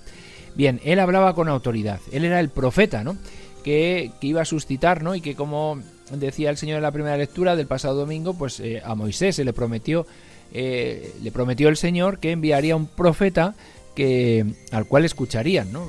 Bien, 0.56 0.82
él 0.84 1.00
hablaba 1.00 1.36
con 1.36 1.48
autoridad, 1.48 2.00
él 2.12 2.26
era 2.26 2.39
el 2.39 2.50
profeta, 2.50 3.04
¿no? 3.04 3.17
Que, 3.63 4.12
iba 4.22 4.41
a 4.41 4.46
suscitar, 4.46 5.04
¿no? 5.04 5.13
Y 5.13 5.22
que 5.22 5.36
como 5.36 5.80
decía 6.12 6.50
el 6.50 6.58
Señor 6.58 6.78
en 6.78 6.84
la 6.84 6.91
primera 6.91 7.17
lectura 7.17 7.56
del 7.56 7.67
pasado 7.67 7.95
domingo, 7.95 8.34
pues 8.34 8.60
eh, 8.60 8.82
a 8.84 8.95
Moisés 8.95 9.36
se 9.36 9.43
le 9.43 9.54
prometió, 9.54 10.06
eh, 10.54 11.13
le 11.22 11.32
prometió 11.32 11.69
el 11.69 11.78
Señor 11.78 12.19
que 12.19 12.32
enviaría 12.32 12.76
un 12.76 12.88
profeta 12.88 13.56
que 13.95 14.45
al 14.72 14.86
cual 14.86 15.06
escucharían, 15.06 15.72
¿no? 15.72 15.88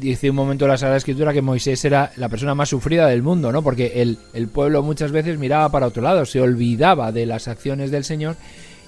dice 0.00 0.28
un 0.28 0.36
momento 0.36 0.66
la 0.66 0.76
Sagrada 0.76 0.96
Escritura 0.96 1.32
que 1.32 1.42
Moisés 1.42 1.84
era 1.84 2.12
la 2.16 2.28
persona 2.28 2.54
más 2.54 2.68
sufrida 2.68 3.06
del 3.06 3.22
mundo, 3.22 3.52
¿no? 3.52 3.62
Porque 3.62 4.02
el, 4.02 4.18
el 4.32 4.48
pueblo 4.48 4.82
muchas 4.82 5.12
veces 5.12 5.38
miraba 5.38 5.68
para 5.68 5.86
otro 5.86 6.02
lado, 6.02 6.26
se 6.26 6.40
olvidaba 6.40 7.12
de 7.12 7.26
las 7.26 7.48
acciones 7.48 7.90
del 7.90 8.04
Señor 8.04 8.36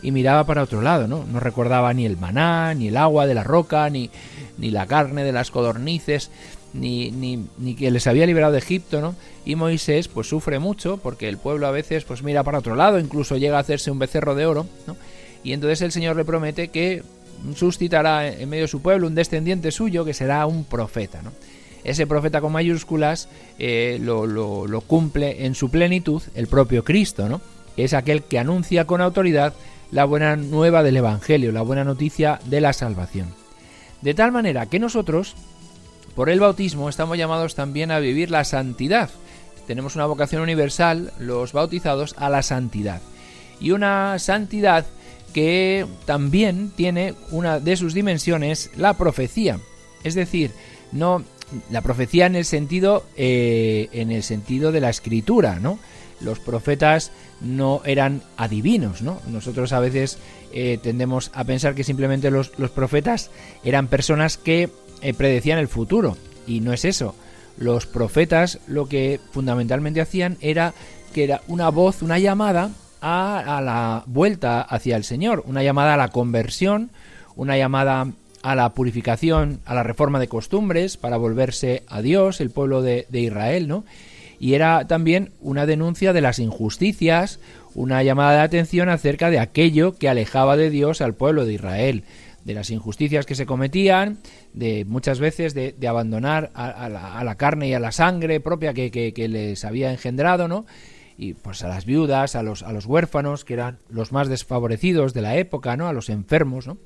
y 0.02 0.10
miraba 0.10 0.44
para 0.44 0.62
otro 0.62 0.82
lado, 0.82 1.06
¿no? 1.06 1.24
No 1.24 1.40
recordaba 1.40 1.92
ni 1.94 2.06
el 2.06 2.16
maná, 2.16 2.74
ni 2.74 2.88
el 2.88 2.96
agua 2.96 3.26
de 3.26 3.34
la 3.34 3.44
roca, 3.44 3.88
ni, 3.88 4.10
ni 4.58 4.70
la 4.70 4.86
carne 4.86 5.24
de 5.24 5.32
las 5.32 5.50
codornices, 5.50 6.30
ni, 6.78 7.10
ni, 7.10 7.46
ni, 7.58 7.74
que 7.74 7.90
les 7.90 8.06
había 8.06 8.26
liberado 8.26 8.52
de 8.52 8.58
Egipto, 8.58 9.00
¿no? 9.00 9.14
Y 9.44 9.56
Moisés 9.56 10.08
pues 10.08 10.28
sufre 10.28 10.58
mucho 10.58 10.98
porque 10.98 11.28
el 11.28 11.38
pueblo 11.38 11.66
a 11.66 11.70
veces 11.70 12.04
pues 12.04 12.22
mira 12.22 12.42
para 12.42 12.58
otro 12.58 12.76
lado, 12.76 12.98
incluso 12.98 13.36
llega 13.36 13.56
a 13.56 13.60
hacerse 13.60 13.90
un 13.90 13.98
becerro 13.98 14.34
de 14.34 14.46
oro, 14.46 14.66
¿no? 14.86 14.96
Y 15.42 15.52
entonces 15.52 15.80
el 15.82 15.92
Señor 15.92 16.16
le 16.16 16.24
promete 16.24 16.68
que 16.68 17.02
suscitará 17.54 18.28
en 18.28 18.48
medio 18.48 18.64
de 18.64 18.68
su 18.68 18.82
pueblo 18.82 19.06
un 19.06 19.14
descendiente 19.14 19.70
suyo 19.70 20.04
que 20.04 20.14
será 20.14 20.46
un 20.46 20.64
profeta. 20.64 21.22
¿no? 21.22 21.32
Ese 21.84 22.06
profeta 22.06 22.40
con 22.40 22.52
mayúsculas 22.52 23.28
eh, 23.58 23.98
lo, 24.00 24.26
lo, 24.26 24.80
cumple 24.82 25.46
en 25.46 25.54
su 25.54 25.70
plenitud 25.70 26.22
el 26.34 26.46
propio 26.48 26.84
Cristo, 26.84 27.28
¿no? 27.28 27.40
que 27.76 27.84
es 27.84 27.94
aquel 27.94 28.22
que 28.22 28.38
anuncia 28.38 28.86
con 28.86 29.00
autoridad 29.00 29.54
la 29.92 30.04
buena 30.04 30.34
nueva 30.36 30.82
del 30.82 30.96
Evangelio, 30.96 31.52
la 31.52 31.62
buena 31.62 31.84
noticia 31.84 32.40
de 32.46 32.60
la 32.60 32.72
salvación. 32.72 33.28
De 34.02 34.14
tal 34.14 34.32
manera 34.32 34.66
que 34.66 34.78
nosotros, 34.78 35.36
por 36.16 36.30
el 36.30 36.40
bautismo, 36.40 36.88
estamos 36.88 37.18
llamados 37.18 37.54
también 37.54 37.92
a 37.92 38.00
vivir 38.00 38.30
la 38.30 38.42
santidad. 38.44 39.10
Tenemos 39.66 39.96
una 39.96 40.06
vocación 40.06 40.40
universal, 40.40 41.12
los 41.20 41.52
bautizados, 41.52 42.14
a 42.16 42.30
la 42.30 42.42
santidad. 42.42 43.02
Y 43.60 43.72
una 43.72 44.18
santidad 44.18 44.86
que 45.34 45.86
también 46.06 46.72
tiene 46.74 47.14
una 47.30 47.60
de 47.60 47.76
sus 47.76 47.92
dimensiones 47.92 48.70
la 48.76 48.94
profecía. 48.94 49.60
Es 50.02 50.14
decir, 50.14 50.52
no 50.90 51.22
la 51.70 51.82
profecía 51.82 52.24
en 52.24 52.34
el 52.34 52.46
sentido 52.46 53.04
eh, 53.16 53.88
en 53.92 54.10
el 54.10 54.22
sentido 54.22 54.72
de 54.72 54.80
la 54.80 54.88
escritura, 54.88 55.58
¿no? 55.60 55.78
Los 56.20 56.40
profetas 56.40 57.12
no 57.42 57.82
eran 57.84 58.22
adivinos, 58.38 59.02
¿no? 59.02 59.20
Nosotros 59.28 59.74
a 59.74 59.80
veces 59.80 60.18
eh, 60.52 60.78
tendemos 60.82 61.30
a 61.34 61.44
pensar 61.44 61.74
que 61.74 61.84
simplemente 61.84 62.30
los, 62.30 62.48
profetas 62.74 63.30
eran 63.62 63.88
personas 63.88 64.38
que 64.38 64.70
predecían 65.16 65.58
el 65.58 65.68
futuro 65.68 66.16
y 66.46 66.60
no 66.60 66.72
es 66.72 66.84
eso. 66.84 67.14
Los 67.58 67.86
profetas 67.86 68.58
lo 68.66 68.86
que 68.86 69.20
fundamentalmente 69.32 70.00
hacían 70.00 70.36
era 70.40 70.74
que 71.14 71.24
era 71.24 71.40
una 71.48 71.70
voz, 71.70 72.02
una 72.02 72.18
llamada 72.18 72.70
a, 73.00 73.60
la 73.62 74.02
vuelta 74.06 74.60
hacia 74.60 74.96
el 74.96 75.04
Señor, 75.04 75.44
una 75.46 75.62
llamada 75.62 75.94
a 75.94 75.96
la 75.96 76.08
conversión, 76.08 76.90
una 77.36 77.56
llamada 77.56 78.08
a 78.42 78.54
la 78.54 78.70
purificación, 78.70 79.60
a 79.64 79.74
la 79.74 79.82
reforma 79.82 80.20
de 80.20 80.28
costumbres 80.28 80.96
para 80.96 81.16
volverse 81.16 81.82
a 81.88 82.02
Dios, 82.02 82.40
el 82.40 82.50
pueblo 82.50 82.82
de, 82.82 83.06
Israel, 83.12 83.68
¿no? 83.68 83.84
Y 84.38 84.54
era 84.54 84.86
también 84.86 85.30
una 85.40 85.64
denuncia 85.64 86.12
de 86.12 86.20
las 86.20 86.38
injusticias, 86.38 87.40
una 87.74 88.02
llamada 88.02 88.32
de 88.32 88.40
atención 88.40 88.88
acerca 88.88 89.30
de 89.30 89.38
aquello 89.38 89.96
que 89.96 90.08
alejaba 90.08 90.56
de 90.56 90.68
Dios 90.68 91.00
al 91.00 91.14
pueblo 91.14 91.46
de 91.46 91.54
Israel, 91.54 92.04
de 92.46 92.54
las 92.54 92.70
injusticias 92.70 93.26
que 93.26 93.34
se 93.34 93.44
cometían, 93.44 94.20
de 94.54 94.84
muchas 94.84 95.18
veces 95.18 95.52
de, 95.52 95.74
abandonar 95.88 96.52
a, 96.54 96.88
la, 96.88 97.34
carne 97.34 97.68
y 97.68 97.74
a 97.74 97.80
la 97.80 97.90
sangre 97.90 98.38
propia 98.38 98.72
que, 98.72 99.28
les 99.28 99.64
había 99.64 99.90
engendrado, 99.90 100.46
¿no? 100.46 100.64
y 101.18 101.32
pues 101.32 101.64
a 101.64 101.68
las 101.68 101.86
viudas, 101.86 102.36
a 102.36 102.42
los, 102.42 102.62
a 102.62 102.72
los 102.72 102.86
huérfanos, 102.86 103.44
que 103.44 103.54
eran 103.54 103.78
los 103.88 104.12
más 104.12 104.28
desfavorecidos 104.28 105.14
de 105.14 105.22
la 105.22 105.36
época, 105.36 105.74
¿no? 105.74 105.88
A 105.88 105.94
los 105.94 106.10
enfermos, 106.10 106.66
¿no? 106.66 106.76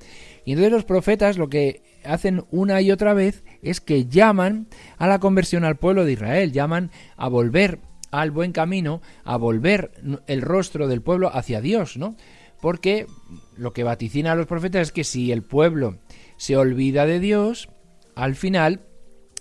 Y 0.44 0.52
entonces 0.52 0.72
los 0.72 0.84
profetas 0.84 1.36
lo 1.36 1.48
que 1.48 1.82
hacen 2.04 2.44
una 2.52 2.80
y 2.80 2.92
otra 2.92 3.12
vez 3.12 3.42
es 3.60 3.80
que 3.80 4.06
llaman 4.06 4.68
a 4.98 5.08
la 5.08 5.18
conversión 5.18 5.64
al 5.64 5.78
pueblo 5.78 6.04
de 6.04 6.12
Israel, 6.12 6.52
llaman 6.52 6.92
a 7.16 7.28
volver 7.28 7.80
al 8.12 8.30
buen 8.30 8.52
camino, 8.52 9.02
a 9.24 9.36
volver 9.36 9.90
el 10.28 10.42
rostro 10.42 10.86
del 10.86 11.02
pueblo 11.02 11.34
hacia 11.34 11.60
Dios, 11.60 11.96
¿no? 11.96 12.14
Porque 12.60 13.06
lo 13.60 13.74
que 13.74 13.84
vaticina 13.84 14.32
a 14.32 14.34
los 14.34 14.46
profetas 14.46 14.88
es 14.88 14.92
que 14.92 15.04
si 15.04 15.32
el 15.32 15.42
pueblo 15.42 15.98
se 16.38 16.56
olvida 16.56 17.04
de 17.04 17.20
Dios, 17.20 17.68
al 18.14 18.34
final 18.34 18.80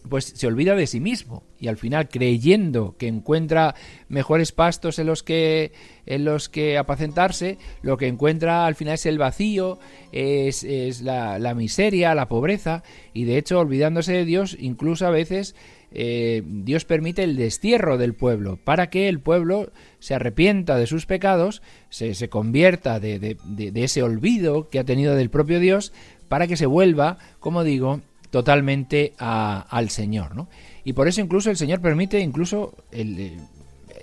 pues 0.08 0.25
se 0.25 0.47
olvida 0.47 0.75
de 0.75 0.88
sí 0.88 0.99
mismo. 0.99 1.43
Y 1.58 1.67
al 1.67 1.77
final 1.77 2.10
creyendo 2.10 2.95
que 2.97 3.08
encuentra 3.08 3.75
mejores 4.08 4.51
pastos 4.51 4.99
en 4.99 5.08
los 5.08 5.23
que 5.23 5.71
en 6.05 6.25
los 6.25 6.49
que 6.49 6.77
apacentarse 6.77 7.58
lo 7.82 7.97
que 7.97 8.08
encuentra 8.08 8.65
al 8.65 8.75
final 8.75 8.95
es 8.95 9.05
el 9.05 9.17
vacío 9.17 9.77
es, 10.12 10.63
es 10.63 11.01
la, 11.01 11.38
la, 11.39 11.53
miseria 11.53 12.15
la 12.15 12.27
pobreza. 12.27 12.84
Y 13.13 13.23
de 13.23 13.38
hecho 13.38 13.60
olvidándose 13.60 14.13
de 14.13 14.25
Dios 14.25 14.58
incluso 14.60 15.08
a 15.08 15.12
veces 15.12 15.55
eh, 15.91 16.43
Dios 16.45 16.86
permite 16.86 17.23
el 17.23 17.36
destierro 17.36 17.97
del 17.97 18.13
pueblo 18.13 18.58
para 18.63 18.89
que 18.89 19.10
el 19.10 19.19
pueblo 19.19 19.71
se 19.99 20.13
arrepienta 20.13 20.78
de 20.78 20.88
sus 20.88 21.06
pecados 21.06 21.62
se, 21.89 22.13
se 22.13 22.30
convierta 22.30 22.99
de, 22.99 23.19
de, 23.19 23.38
de 23.71 23.84
ese 23.84 24.04
olvido 24.04 24.69
que 24.69 24.80
ha 24.80 24.84
tenido 24.84 25.15
del 25.15 25.30
propio 25.30 25.60
Dios 25.60 25.91
para 26.28 26.47
que 26.47 26.58
se 26.58 26.67
vuelva 26.67 27.17
como 27.39 27.63
digo 27.63 28.02
totalmente 28.30 29.13
al 29.17 29.89
Señor, 29.89 30.36
¿no? 30.36 30.47
Y 30.84 30.93
por 30.93 31.08
eso 31.08 31.21
incluso 31.21 31.49
el 31.49 31.58
Señor 31.58 31.82
permite 31.82 32.19
incluso 32.19 32.75
el, 32.91 33.38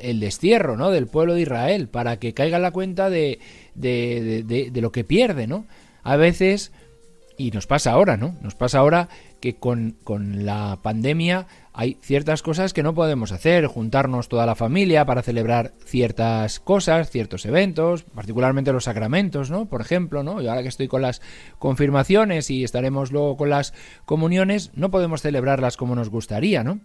el 0.00 0.20
destierro, 0.20 0.76
¿no? 0.76 0.90
Del 0.90 1.06
pueblo 1.06 1.34
de 1.34 1.42
Israel, 1.42 1.88
para 1.88 2.18
que 2.18 2.34
caiga 2.34 2.58
la 2.58 2.70
cuenta 2.70 3.08
de, 3.08 3.38
de, 3.74 4.42
de, 4.44 4.70
de, 4.70 4.80
lo 4.80 4.92
que 4.92 5.04
pierde, 5.04 5.46
¿no? 5.46 5.66
A 6.02 6.16
veces, 6.16 6.72
y 7.38 7.50
nos 7.50 7.66
pasa 7.66 7.92
ahora, 7.92 8.16
¿no? 8.16 8.36
Nos 8.42 8.54
pasa 8.54 8.78
ahora 8.78 9.08
que 9.40 9.56
con, 9.56 9.96
con 10.04 10.44
la 10.46 10.80
pandemia 10.82 11.46
hay 11.72 11.98
ciertas 12.00 12.42
cosas 12.42 12.72
que 12.72 12.82
no 12.82 12.94
podemos 12.94 13.32
hacer, 13.32 13.66
juntarnos 13.66 14.28
toda 14.28 14.46
la 14.46 14.54
familia 14.54 15.04
para 15.04 15.22
celebrar 15.22 15.74
ciertas 15.84 16.58
cosas, 16.58 17.10
ciertos 17.10 17.44
eventos, 17.44 18.04
particularmente 18.04 18.72
los 18.72 18.84
sacramentos, 18.84 19.50
¿no? 19.50 19.66
Por 19.66 19.82
ejemplo, 19.82 20.22
¿no? 20.22 20.40
Y 20.40 20.48
ahora 20.48 20.62
que 20.62 20.68
estoy 20.68 20.88
con 20.88 21.02
las 21.02 21.20
confirmaciones 21.58 22.50
y 22.50 22.64
estaremos 22.64 23.12
luego 23.12 23.36
con 23.36 23.50
las 23.50 23.74
comuniones, 24.06 24.70
no 24.74 24.90
podemos 24.90 25.20
celebrarlas 25.20 25.76
como 25.76 25.94
nos 25.94 26.08
gustaría, 26.08 26.64
¿no? 26.64 26.80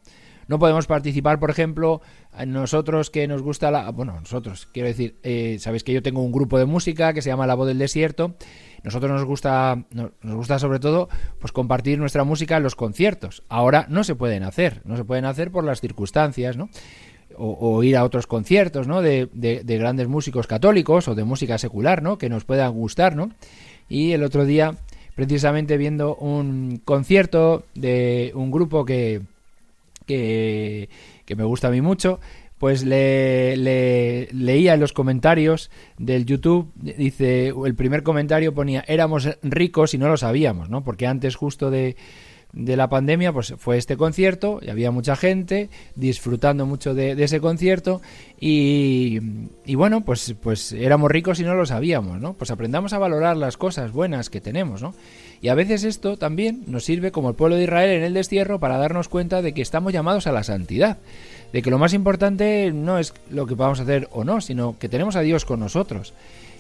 No 0.51 0.59
podemos 0.59 0.85
participar, 0.85 1.39
por 1.39 1.49
ejemplo, 1.49 2.01
nosotros 2.45 3.09
que 3.09 3.25
nos 3.25 3.41
gusta 3.41 3.71
la... 3.71 3.89
Bueno, 3.91 4.19
nosotros, 4.19 4.67
quiero 4.73 4.89
decir, 4.89 5.15
eh, 5.23 5.55
sabéis 5.61 5.85
que 5.85 5.93
yo 5.93 6.01
tengo 6.03 6.21
un 6.21 6.33
grupo 6.33 6.59
de 6.59 6.65
música 6.65 7.13
que 7.13 7.21
se 7.21 7.29
llama 7.29 7.47
La 7.47 7.55
Voz 7.55 7.69
del 7.69 7.77
Desierto. 7.77 8.35
Nosotros 8.83 9.09
nos 9.09 9.23
gusta, 9.23 9.85
nos 9.91 10.35
gusta 10.35 10.59
sobre 10.59 10.79
todo, 10.79 11.07
pues 11.39 11.53
compartir 11.53 11.99
nuestra 11.99 12.25
música 12.25 12.57
en 12.57 12.63
los 12.63 12.75
conciertos. 12.75 13.43
Ahora 13.47 13.85
no 13.87 14.03
se 14.03 14.13
pueden 14.15 14.43
hacer, 14.43 14.81
no 14.83 14.97
se 14.97 15.05
pueden 15.05 15.23
hacer 15.23 15.51
por 15.51 15.63
las 15.63 15.79
circunstancias, 15.79 16.57
¿no? 16.57 16.69
O, 17.37 17.81
ir 17.81 17.95
a 17.95 18.03
otros 18.03 18.27
conciertos, 18.27 18.89
¿no? 18.89 19.01
De, 19.01 19.29
de, 19.31 19.63
de, 19.63 19.77
grandes 19.77 20.09
músicos 20.09 20.47
católicos 20.47 21.07
o 21.07 21.15
de 21.15 21.23
música 21.23 21.59
secular, 21.59 22.03
¿no? 22.03 22.17
Que 22.17 22.27
nos 22.27 22.43
puedan 22.43 22.73
gustar, 22.73 23.15
¿no? 23.15 23.31
Y 23.87 24.11
el 24.11 24.21
otro 24.21 24.43
día, 24.43 24.75
precisamente 25.15 25.77
viendo 25.77 26.17
un 26.17 26.81
concierto 26.83 27.63
de 27.73 28.33
un 28.35 28.51
grupo 28.51 28.83
que, 28.83 29.21
que, 30.11 30.89
que 31.25 31.35
me 31.35 31.43
gusta 31.43 31.69
a 31.69 31.71
mí 31.71 31.81
mucho, 31.81 32.19
pues 32.57 32.83
le, 32.83 33.57
le, 33.57 34.27
leía 34.33 34.75
en 34.75 34.79
los 34.79 34.93
comentarios 34.93 35.71
del 35.97 36.25
YouTube, 36.25 36.71
dice, 36.75 37.53
el 37.65 37.75
primer 37.75 38.03
comentario 38.03 38.53
ponía, 38.53 38.83
éramos 38.87 39.29
ricos 39.41 39.93
y 39.93 39.97
no 39.97 40.07
lo 40.07 40.17
sabíamos, 40.17 40.69
¿no? 40.69 40.83
Porque 40.83 41.07
antes 41.07 41.35
justo 41.35 41.71
de, 41.71 41.95
de 42.53 42.75
la 42.75 42.89
pandemia, 42.89 43.31
pues 43.31 43.53
fue 43.57 43.77
este 43.77 43.97
concierto 43.97 44.59
y 44.61 44.69
había 44.69 44.91
mucha 44.91 45.15
gente 45.15 45.69
disfrutando 45.95 46.65
mucho 46.65 46.93
de, 46.93 47.11
ese 47.23 47.39
concierto 47.39 48.01
y, 48.39 49.19
y, 49.65 49.75
bueno, 49.75 50.01
pues, 50.01 50.35
pues 50.41 50.73
éramos 50.73 51.11
ricos 51.11 51.39
y 51.39 51.43
no 51.43 51.55
lo 51.55 51.65
sabíamos, 51.65 52.19
¿no? 52.19 52.33
Pues 52.33 52.51
aprendamos 52.51 52.93
a 52.93 52.99
valorar 52.99 53.37
las 53.37 53.57
cosas 53.57 53.91
buenas 53.91 54.29
que 54.29 54.41
tenemos, 54.41 54.81
¿no? 54.81 54.93
Y 55.41 55.47
a 55.47 55.55
veces 55.55 55.83
esto 55.83 56.17
también 56.17 56.63
nos 56.67 56.83
sirve 56.83 57.11
como 57.11 57.29
el 57.29 57.35
pueblo 57.35 57.55
de 57.55 57.63
Israel 57.63 57.89
en 57.89 58.03
el 58.03 58.13
destierro 58.13 58.59
para 58.59 58.77
darnos 58.77 59.07
cuenta 59.07 59.41
de 59.41 59.53
que 59.53 59.61
estamos 59.61 59.91
llamados 59.91 60.27
a 60.27 60.31
la 60.31 60.43
santidad, 60.43 60.97
de 61.51 61.61
que 61.61 61.71
lo 61.71 61.79
más 61.79 61.93
importante 61.93 62.71
no 62.71 62.99
es 62.99 63.13
lo 63.29 63.47
que 63.47 63.55
podamos 63.55 63.79
hacer 63.79 64.07
o 64.11 64.23
no, 64.23 64.39
sino 64.41 64.77
que 64.77 64.89
tenemos 64.89 65.15
a 65.15 65.21
Dios 65.21 65.45
con 65.45 65.59
nosotros 65.59 66.13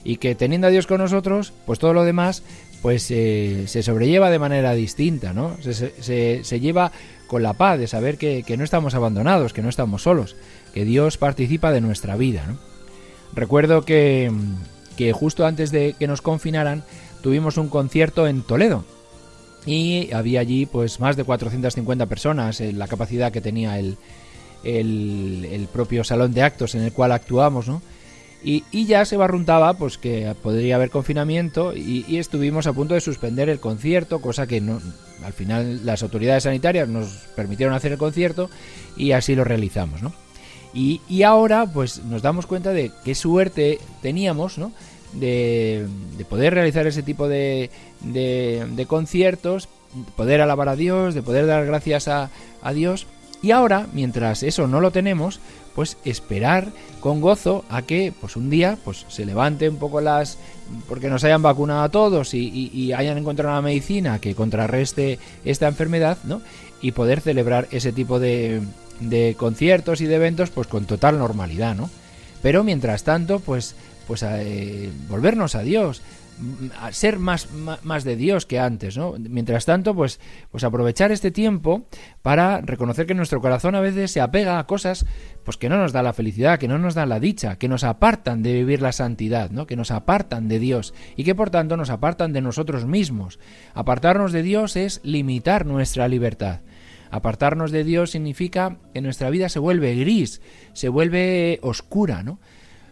y 0.03 0.17
que 0.17 0.35
teniendo 0.35 0.67
a 0.67 0.71
Dios 0.71 0.87
con 0.87 0.99
nosotros, 0.99 1.53
pues 1.65 1.77
todo 1.77 1.93
lo 1.93 2.03
demás 2.03 2.43
pues 2.81 3.09
eh, 3.11 3.65
se 3.67 3.83
sobrelleva 3.83 4.29
de 4.29 4.39
manera 4.39 4.73
distinta, 4.73 5.33
¿no? 5.33 5.57
Se, 5.61 6.43
se, 6.43 6.59
lleva 6.59 6.91
con 7.27 7.43
la 7.43 7.53
paz 7.53 7.79
de 7.79 7.87
saber 7.87 8.17
que, 8.17 8.43
que, 8.43 8.57
no 8.57 8.63
estamos 8.63 8.95
abandonados, 8.95 9.53
que 9.53 9.61
no 9.61 9.69
estamos 9.69 10.03
solos, 10.03 10.35
que 10.73 10.83
Dios 10.83 11.17
participa 11.17 11.71
de 11.71 11.81
nuestra 11.81 12.15
vida, 12.15 12.45
¿no? 12.47 12.57
Recuerdo 13.33 13.83
que, 13.85 14.31
que 14.97 15.13
justo 15.13 15.45
antes 15.45 15.71
de 15.71 15.95
que 15.97 16.07
nos 16.07 16.21
confinaran 16.21 16.83
tuvimos 17.21 17.57
un 17.57 17.69
concierto 17.69 18.27
en 18.27 18.41
Toledo 18.41 18.83
y 19.65 20.11
había 20.11 20.39
allí 20.41 20.65
pues 20.65 20.99
más 20.99 21.15
de 21.15 21.23
450 21.23 22.07
personas, 22.07 22.61
en 22.61 22.79
la 22.79 22.87
capacidad 22.87 23.31
que 23.31 23.41
tenía 23.41 23.77
el, 23.77 23.97
el, 24.63 25.47
el 25.51 25.67
propio 25.67 26.03
salón 26.03 26.33
de 26.33 26.41
actos 26.41 26.75
en 26.75 26.81
el 26.81 26.91
cual 26.91 27.11
actuamos, 27.11 27.67
¿no? 27.67 27.81
Y, 28.43 28.85
ya 28.85 29.05
se 29.05 29.17
barruntaba 29.17 29.75
pues 29.75 29.99
que 29.99 30.33
podría 30.41 30.75
haber 30.75 30.89
confinamiento 30.89 31.75
y, 31.75 32.17
estuvimos 32.17 32.65
a 32.65 32.73
punto 32.73 32.95
de 32.95 33.01
suspender 33.01 33.49
el 33.49 33.59
concierto, 33.59 34.19
cosa 34.19 34.47
que 34.47 34.61
no, 34.61 34.81
al 35.23 35.33
final 35.33 35.85
las 35.85 36.01
autoridades 36.01 36.43
sanitarias 36.43 36.89
nos 36.89 37.09
permitieron 37.35 37.75
hacer 37.75 37.91
el 37.91 37.97
concierto 37.99 38.49
y 38.97 39.11
así 39.11 39.35
lo 39.35 39.43
realizamos, 39.43 40.01
¿no? 40.01 40.13
Y, 40.73 41.23
ahora 41.23 41.67
pues 41.67 42.03
nos 42.05 42.21
damos 42.21 42.47
cuenta 42.47 42.71
de 42.71 42.91
qué 43.03 43.13
suerte 43.13 43.79
teníamos, 44.01 44.57
¿no? 44.57 44.71
De, 45.13 45.85
de 46.17 46.25
poder 46.25 46.53
realizar 46.53 46.87
ese 46.87 47.03
tipo 47.03 47.27
de, 47.27 47.69
conciertos, 48.87 49.69
poder 50.15 50.41
alabar 50.41 50.69
a 50.69 50.75
Dios, 50.75 51.13
de 51.13 51.21
poder 51.21 51.45
dar 51.45 51.65
gracias 51.65 52.07
a 52.07 52.29
Dios. 52.73 53.05
Y 53.43 53.51
ahora, 53.51 53.87
mientras 53.93 54.43
eso 54.43 54.67
no 54.67 54.81
lo 54.81 54.91
tenemos, 54.91 55.39
pues 55.75 55.97
esperar 56.05 56.71
con 56.99 57.21
gozo 57.21 57.65
a 57.69 57.81
que 57.81 58.13
pues 58.19 58.35
un 58.35 58.49
día 58.49 58.77
pues 58.83 59.05
se 59.07 59.25
levante 59.25 59.69
un 59.69 59.77
poco 59.77 60.01
las 60.01 60.37
porque 60.87 61.09
nos 61.09 61.23
hayan 61.23 61.41
vacunado 61.41 61.81
a 61.81 61.89
todos 61.89 62.33
y, 62.33 62.69
y, 62.73 62.93
hayan 62.93 63.17
encontrado 63.17 63.51
una 63.51 63.61
medicina 63.61 64.19
que 64.19 64.35
contrarreste 64.35 65.19
esta 65.43 65.67
enfermedad 65.67 66.17
no 66.23 66.41
y 66.81 66.91
poder 66.91 67.21
celebrar 67.21 67.67
ese 67.71 67.91
tipo 67.91 68.19
de, 68.19 68.61
de 68.99 69.35
conciertos 69.37 70.01
y 70.01 70.05
de 70.05 70.15
eventos 70.15 70.49
pues 70.49 70.67
con 70.67 70.85
total 70.85 71.17
normalidad 71.17 71.75
no 71.75 71.89
pero 72.41 72.63
mientras 72.63 73.03
tanto 73.03 73.39
pues 73.39 73.75
pues 74.07 74.23
eh, 74.23 74.91
volvernos 75.09 75.55
a 75.55 75.61
Dios 75.61 76.01
ser 76.91 77.19
más, 77.19 77.47
más 77.83 78.03
de 78.03 78.15
Dios 78.15 78.45
que 78.45 78.59
antes, 78.59 78.97
¿no? 78.97 79.15
Mientras 79.17 79.65
tanto, 79.65 79.95
pues, 79.95 80.19
pues 80.51 80.63
aprovechar 80.63 81.11
este 81.11 81.31
tiempo 81.31 81.85
para 82.21 82.61
reconocer 82.61 83.05
que 83.05 83.13
nuestro 83.13 83.41
corazón 83.41 83.75
a 83.75 83.81
veces 83.81 84.11
se 84.11 84.21
apega 84.21 84.59
a 84.59 84.67
cosas 84.67 85.05
pues 85.43 85.57
que 85.57 85.69
no 85.69 85.77
nos 85.77 85.91
da 85.91 86.03
la 86.03 86.13
felicidad, 86.13 86.59
que 86.59 86.67
no 86.67 86.77
nos 86.77 86.93
da 86.93 87.05
la 87.05 87.19
dicha, 87.19 87.57
que 87.57 87.67
nos 87.67 87.83
apartan 87.83 88.43
de 88.43 88.53
vivir 88.53 88.81
la 88.81 88.91
santidad, 88.91 89.49
¿no? 89.49 89.65
Que 89.65 89.75
nos 89.75 89.91
apartan 89.91 90.47
de 90.47 90.59
Dios 90.59 90.93
y 91.15 91.23
que 91.23 91.35
por 91.35 91.49
tanto 91.49 91.77
nos 91.77 91.89
apartan 91.89 92.33
de 92.33 92.41
nosotros 92.41 92.85
mismos. 92.85 93.39
Apartarnos 93.73 94.31
de 94.31 94.43
Dios 94.43 94.75
es 94.75 95.01
limitar 95.03 95.65
nuestra 95.65 96.07
libertad. 96.07 96.61
Apartarnos 97.09 97.71
de 97.71 97.83
Dios 97.83 98.11
significa 98.11 98.77
que 98.93 99.01
nuestra 99.01 99.29
vida 99.29 99.49
se 99.49 99.59
vuelve 99.59 99.95
gris, 99.95 100.41
se 100.73 100.89
vuelve 100.89 101.59
oscura, 101.61 102.23
¿no? 102.23 102.39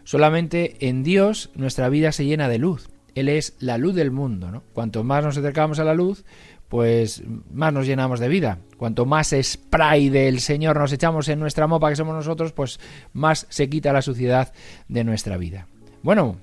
Solamente 0.04 0.88
en 0.88 1.02
Dios 1.02 1.50
nuestra 1.54 1.88
vida 1.88 2.12
se 2.12 2.24
llena 2.24 2.48
de 2.48 2.58
luz. 2.58 2.90
Él 3.14 3.28
es 3.28 3.56
la 3.58 3.78
luz 3.78 3.94
del 3.94 4.10
mundo. 4.10 4.50
¿no? 4.50 4.62
Cuanto 4.72 5.04
más 5.04 5.24
nos 5.24 5.36
acercamos 5.36 5.78
a 5.78 5.84
la 5.84 5.94
luz, 5.94 6.24
pues 6.68 7.22
más 7.52 7.72
nos 7.72 7.86
llenamos 7.86 8.20
de 8.20 8.28
vida. 8.28 8.58
Cuanto 8.76 9.04
más 9.06 9.34
spray 9.42 10.08
del 10.08 10.40
Señor 10.40 10.78
nos 10.78 10.92
echamos 10.92 11.28
en 11.28 11.40
nuestra 11.40 11.66
mopa 11.66 11.90
que 11.90 11.96
somos 11.96 12.14
nosotros, 12.14 12.52
pues 12.52 12.78
más 13.12 13.46
se 13.50 13.68
quita 13.68 13.92
la 13.92 14.02
suciedad 14.02 14.52
de 14.88 15.04
nuestra 15.04 15.36
vida. 15.36 15.66
Bueno, 16.02 16.38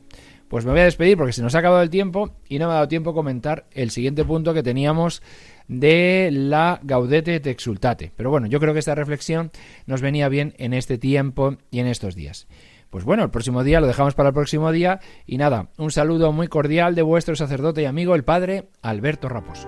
pues 0.49 0.65
me 0.65 0.71
voy 0.71 0.81
a 0.81 0.85
despedir 0.85 1.17
porque 1.17 1.33
se 1.33 1.41
nos 1.41 1.55
ha 1.55 1.59
acabado 1.59 1.81
el 1.81 1.89
tiempo 1.89 2.31
y 2.47 2.59
no 2.59 2.67
me 2.67 2.71
ha 2.71 2.75
dado 2.75 2.87
tiempo 2.87 3.11
a 3.11 3.13
comentar 3.13 3.65
el 3.71 3.89
siguiente 3.89 4.23
punto 4.23 4.53
que 4.53 4.63
teníamos 4.63 5.21
de 5.67 6.29
la 6.31 6.79
Gaudete 6.83 7.35
et 7.35 7.47
Exultate. 7.47 8.11
Pero 8.15 8.29
bueno, 8.29 8.47
yo 8.47 8.59
creo 8.59 8.73
que 8.73 8.79
esta 8.79 8.95
reflexión 8.95 9.51
nos 9.85 10.01
venía 10.01 10.29
bien 10.29 10.53
en 10.57 10.73
este 10.73 10.97
tiempo 10.97 11.57
y 11.71 11.79
en 11.79 11.87
estos 11.87 12.15
días. 12.15 12.47
Pues 12.89 13.03
bueno, 13.03 13.23
el 13.23 13.29
próximo 13.29 13.63
día 13.63 13.79
lo 13.79 13.87
dejamos 13.87 14.15
para 14.15 14.29
el 14.29 14.35
próximo 14.35 14.71
día 14.71 14.99
y 15.25 15.37
nada, 15.37 15.69
un 15.77 15.91
saludo 15.91 16.31
muy 16.31 16.47
cordial 16.47 16.95
de 16.95 17.01
vuestro 17.01 17.35
sacerdote 17.35 17.81
y 17.81 17.85
amigo 17.85 18.15
el 18.15 18.23
padre 18.23 18.69
Alberto 18.81 19.29
Raposo. 19.29 19.67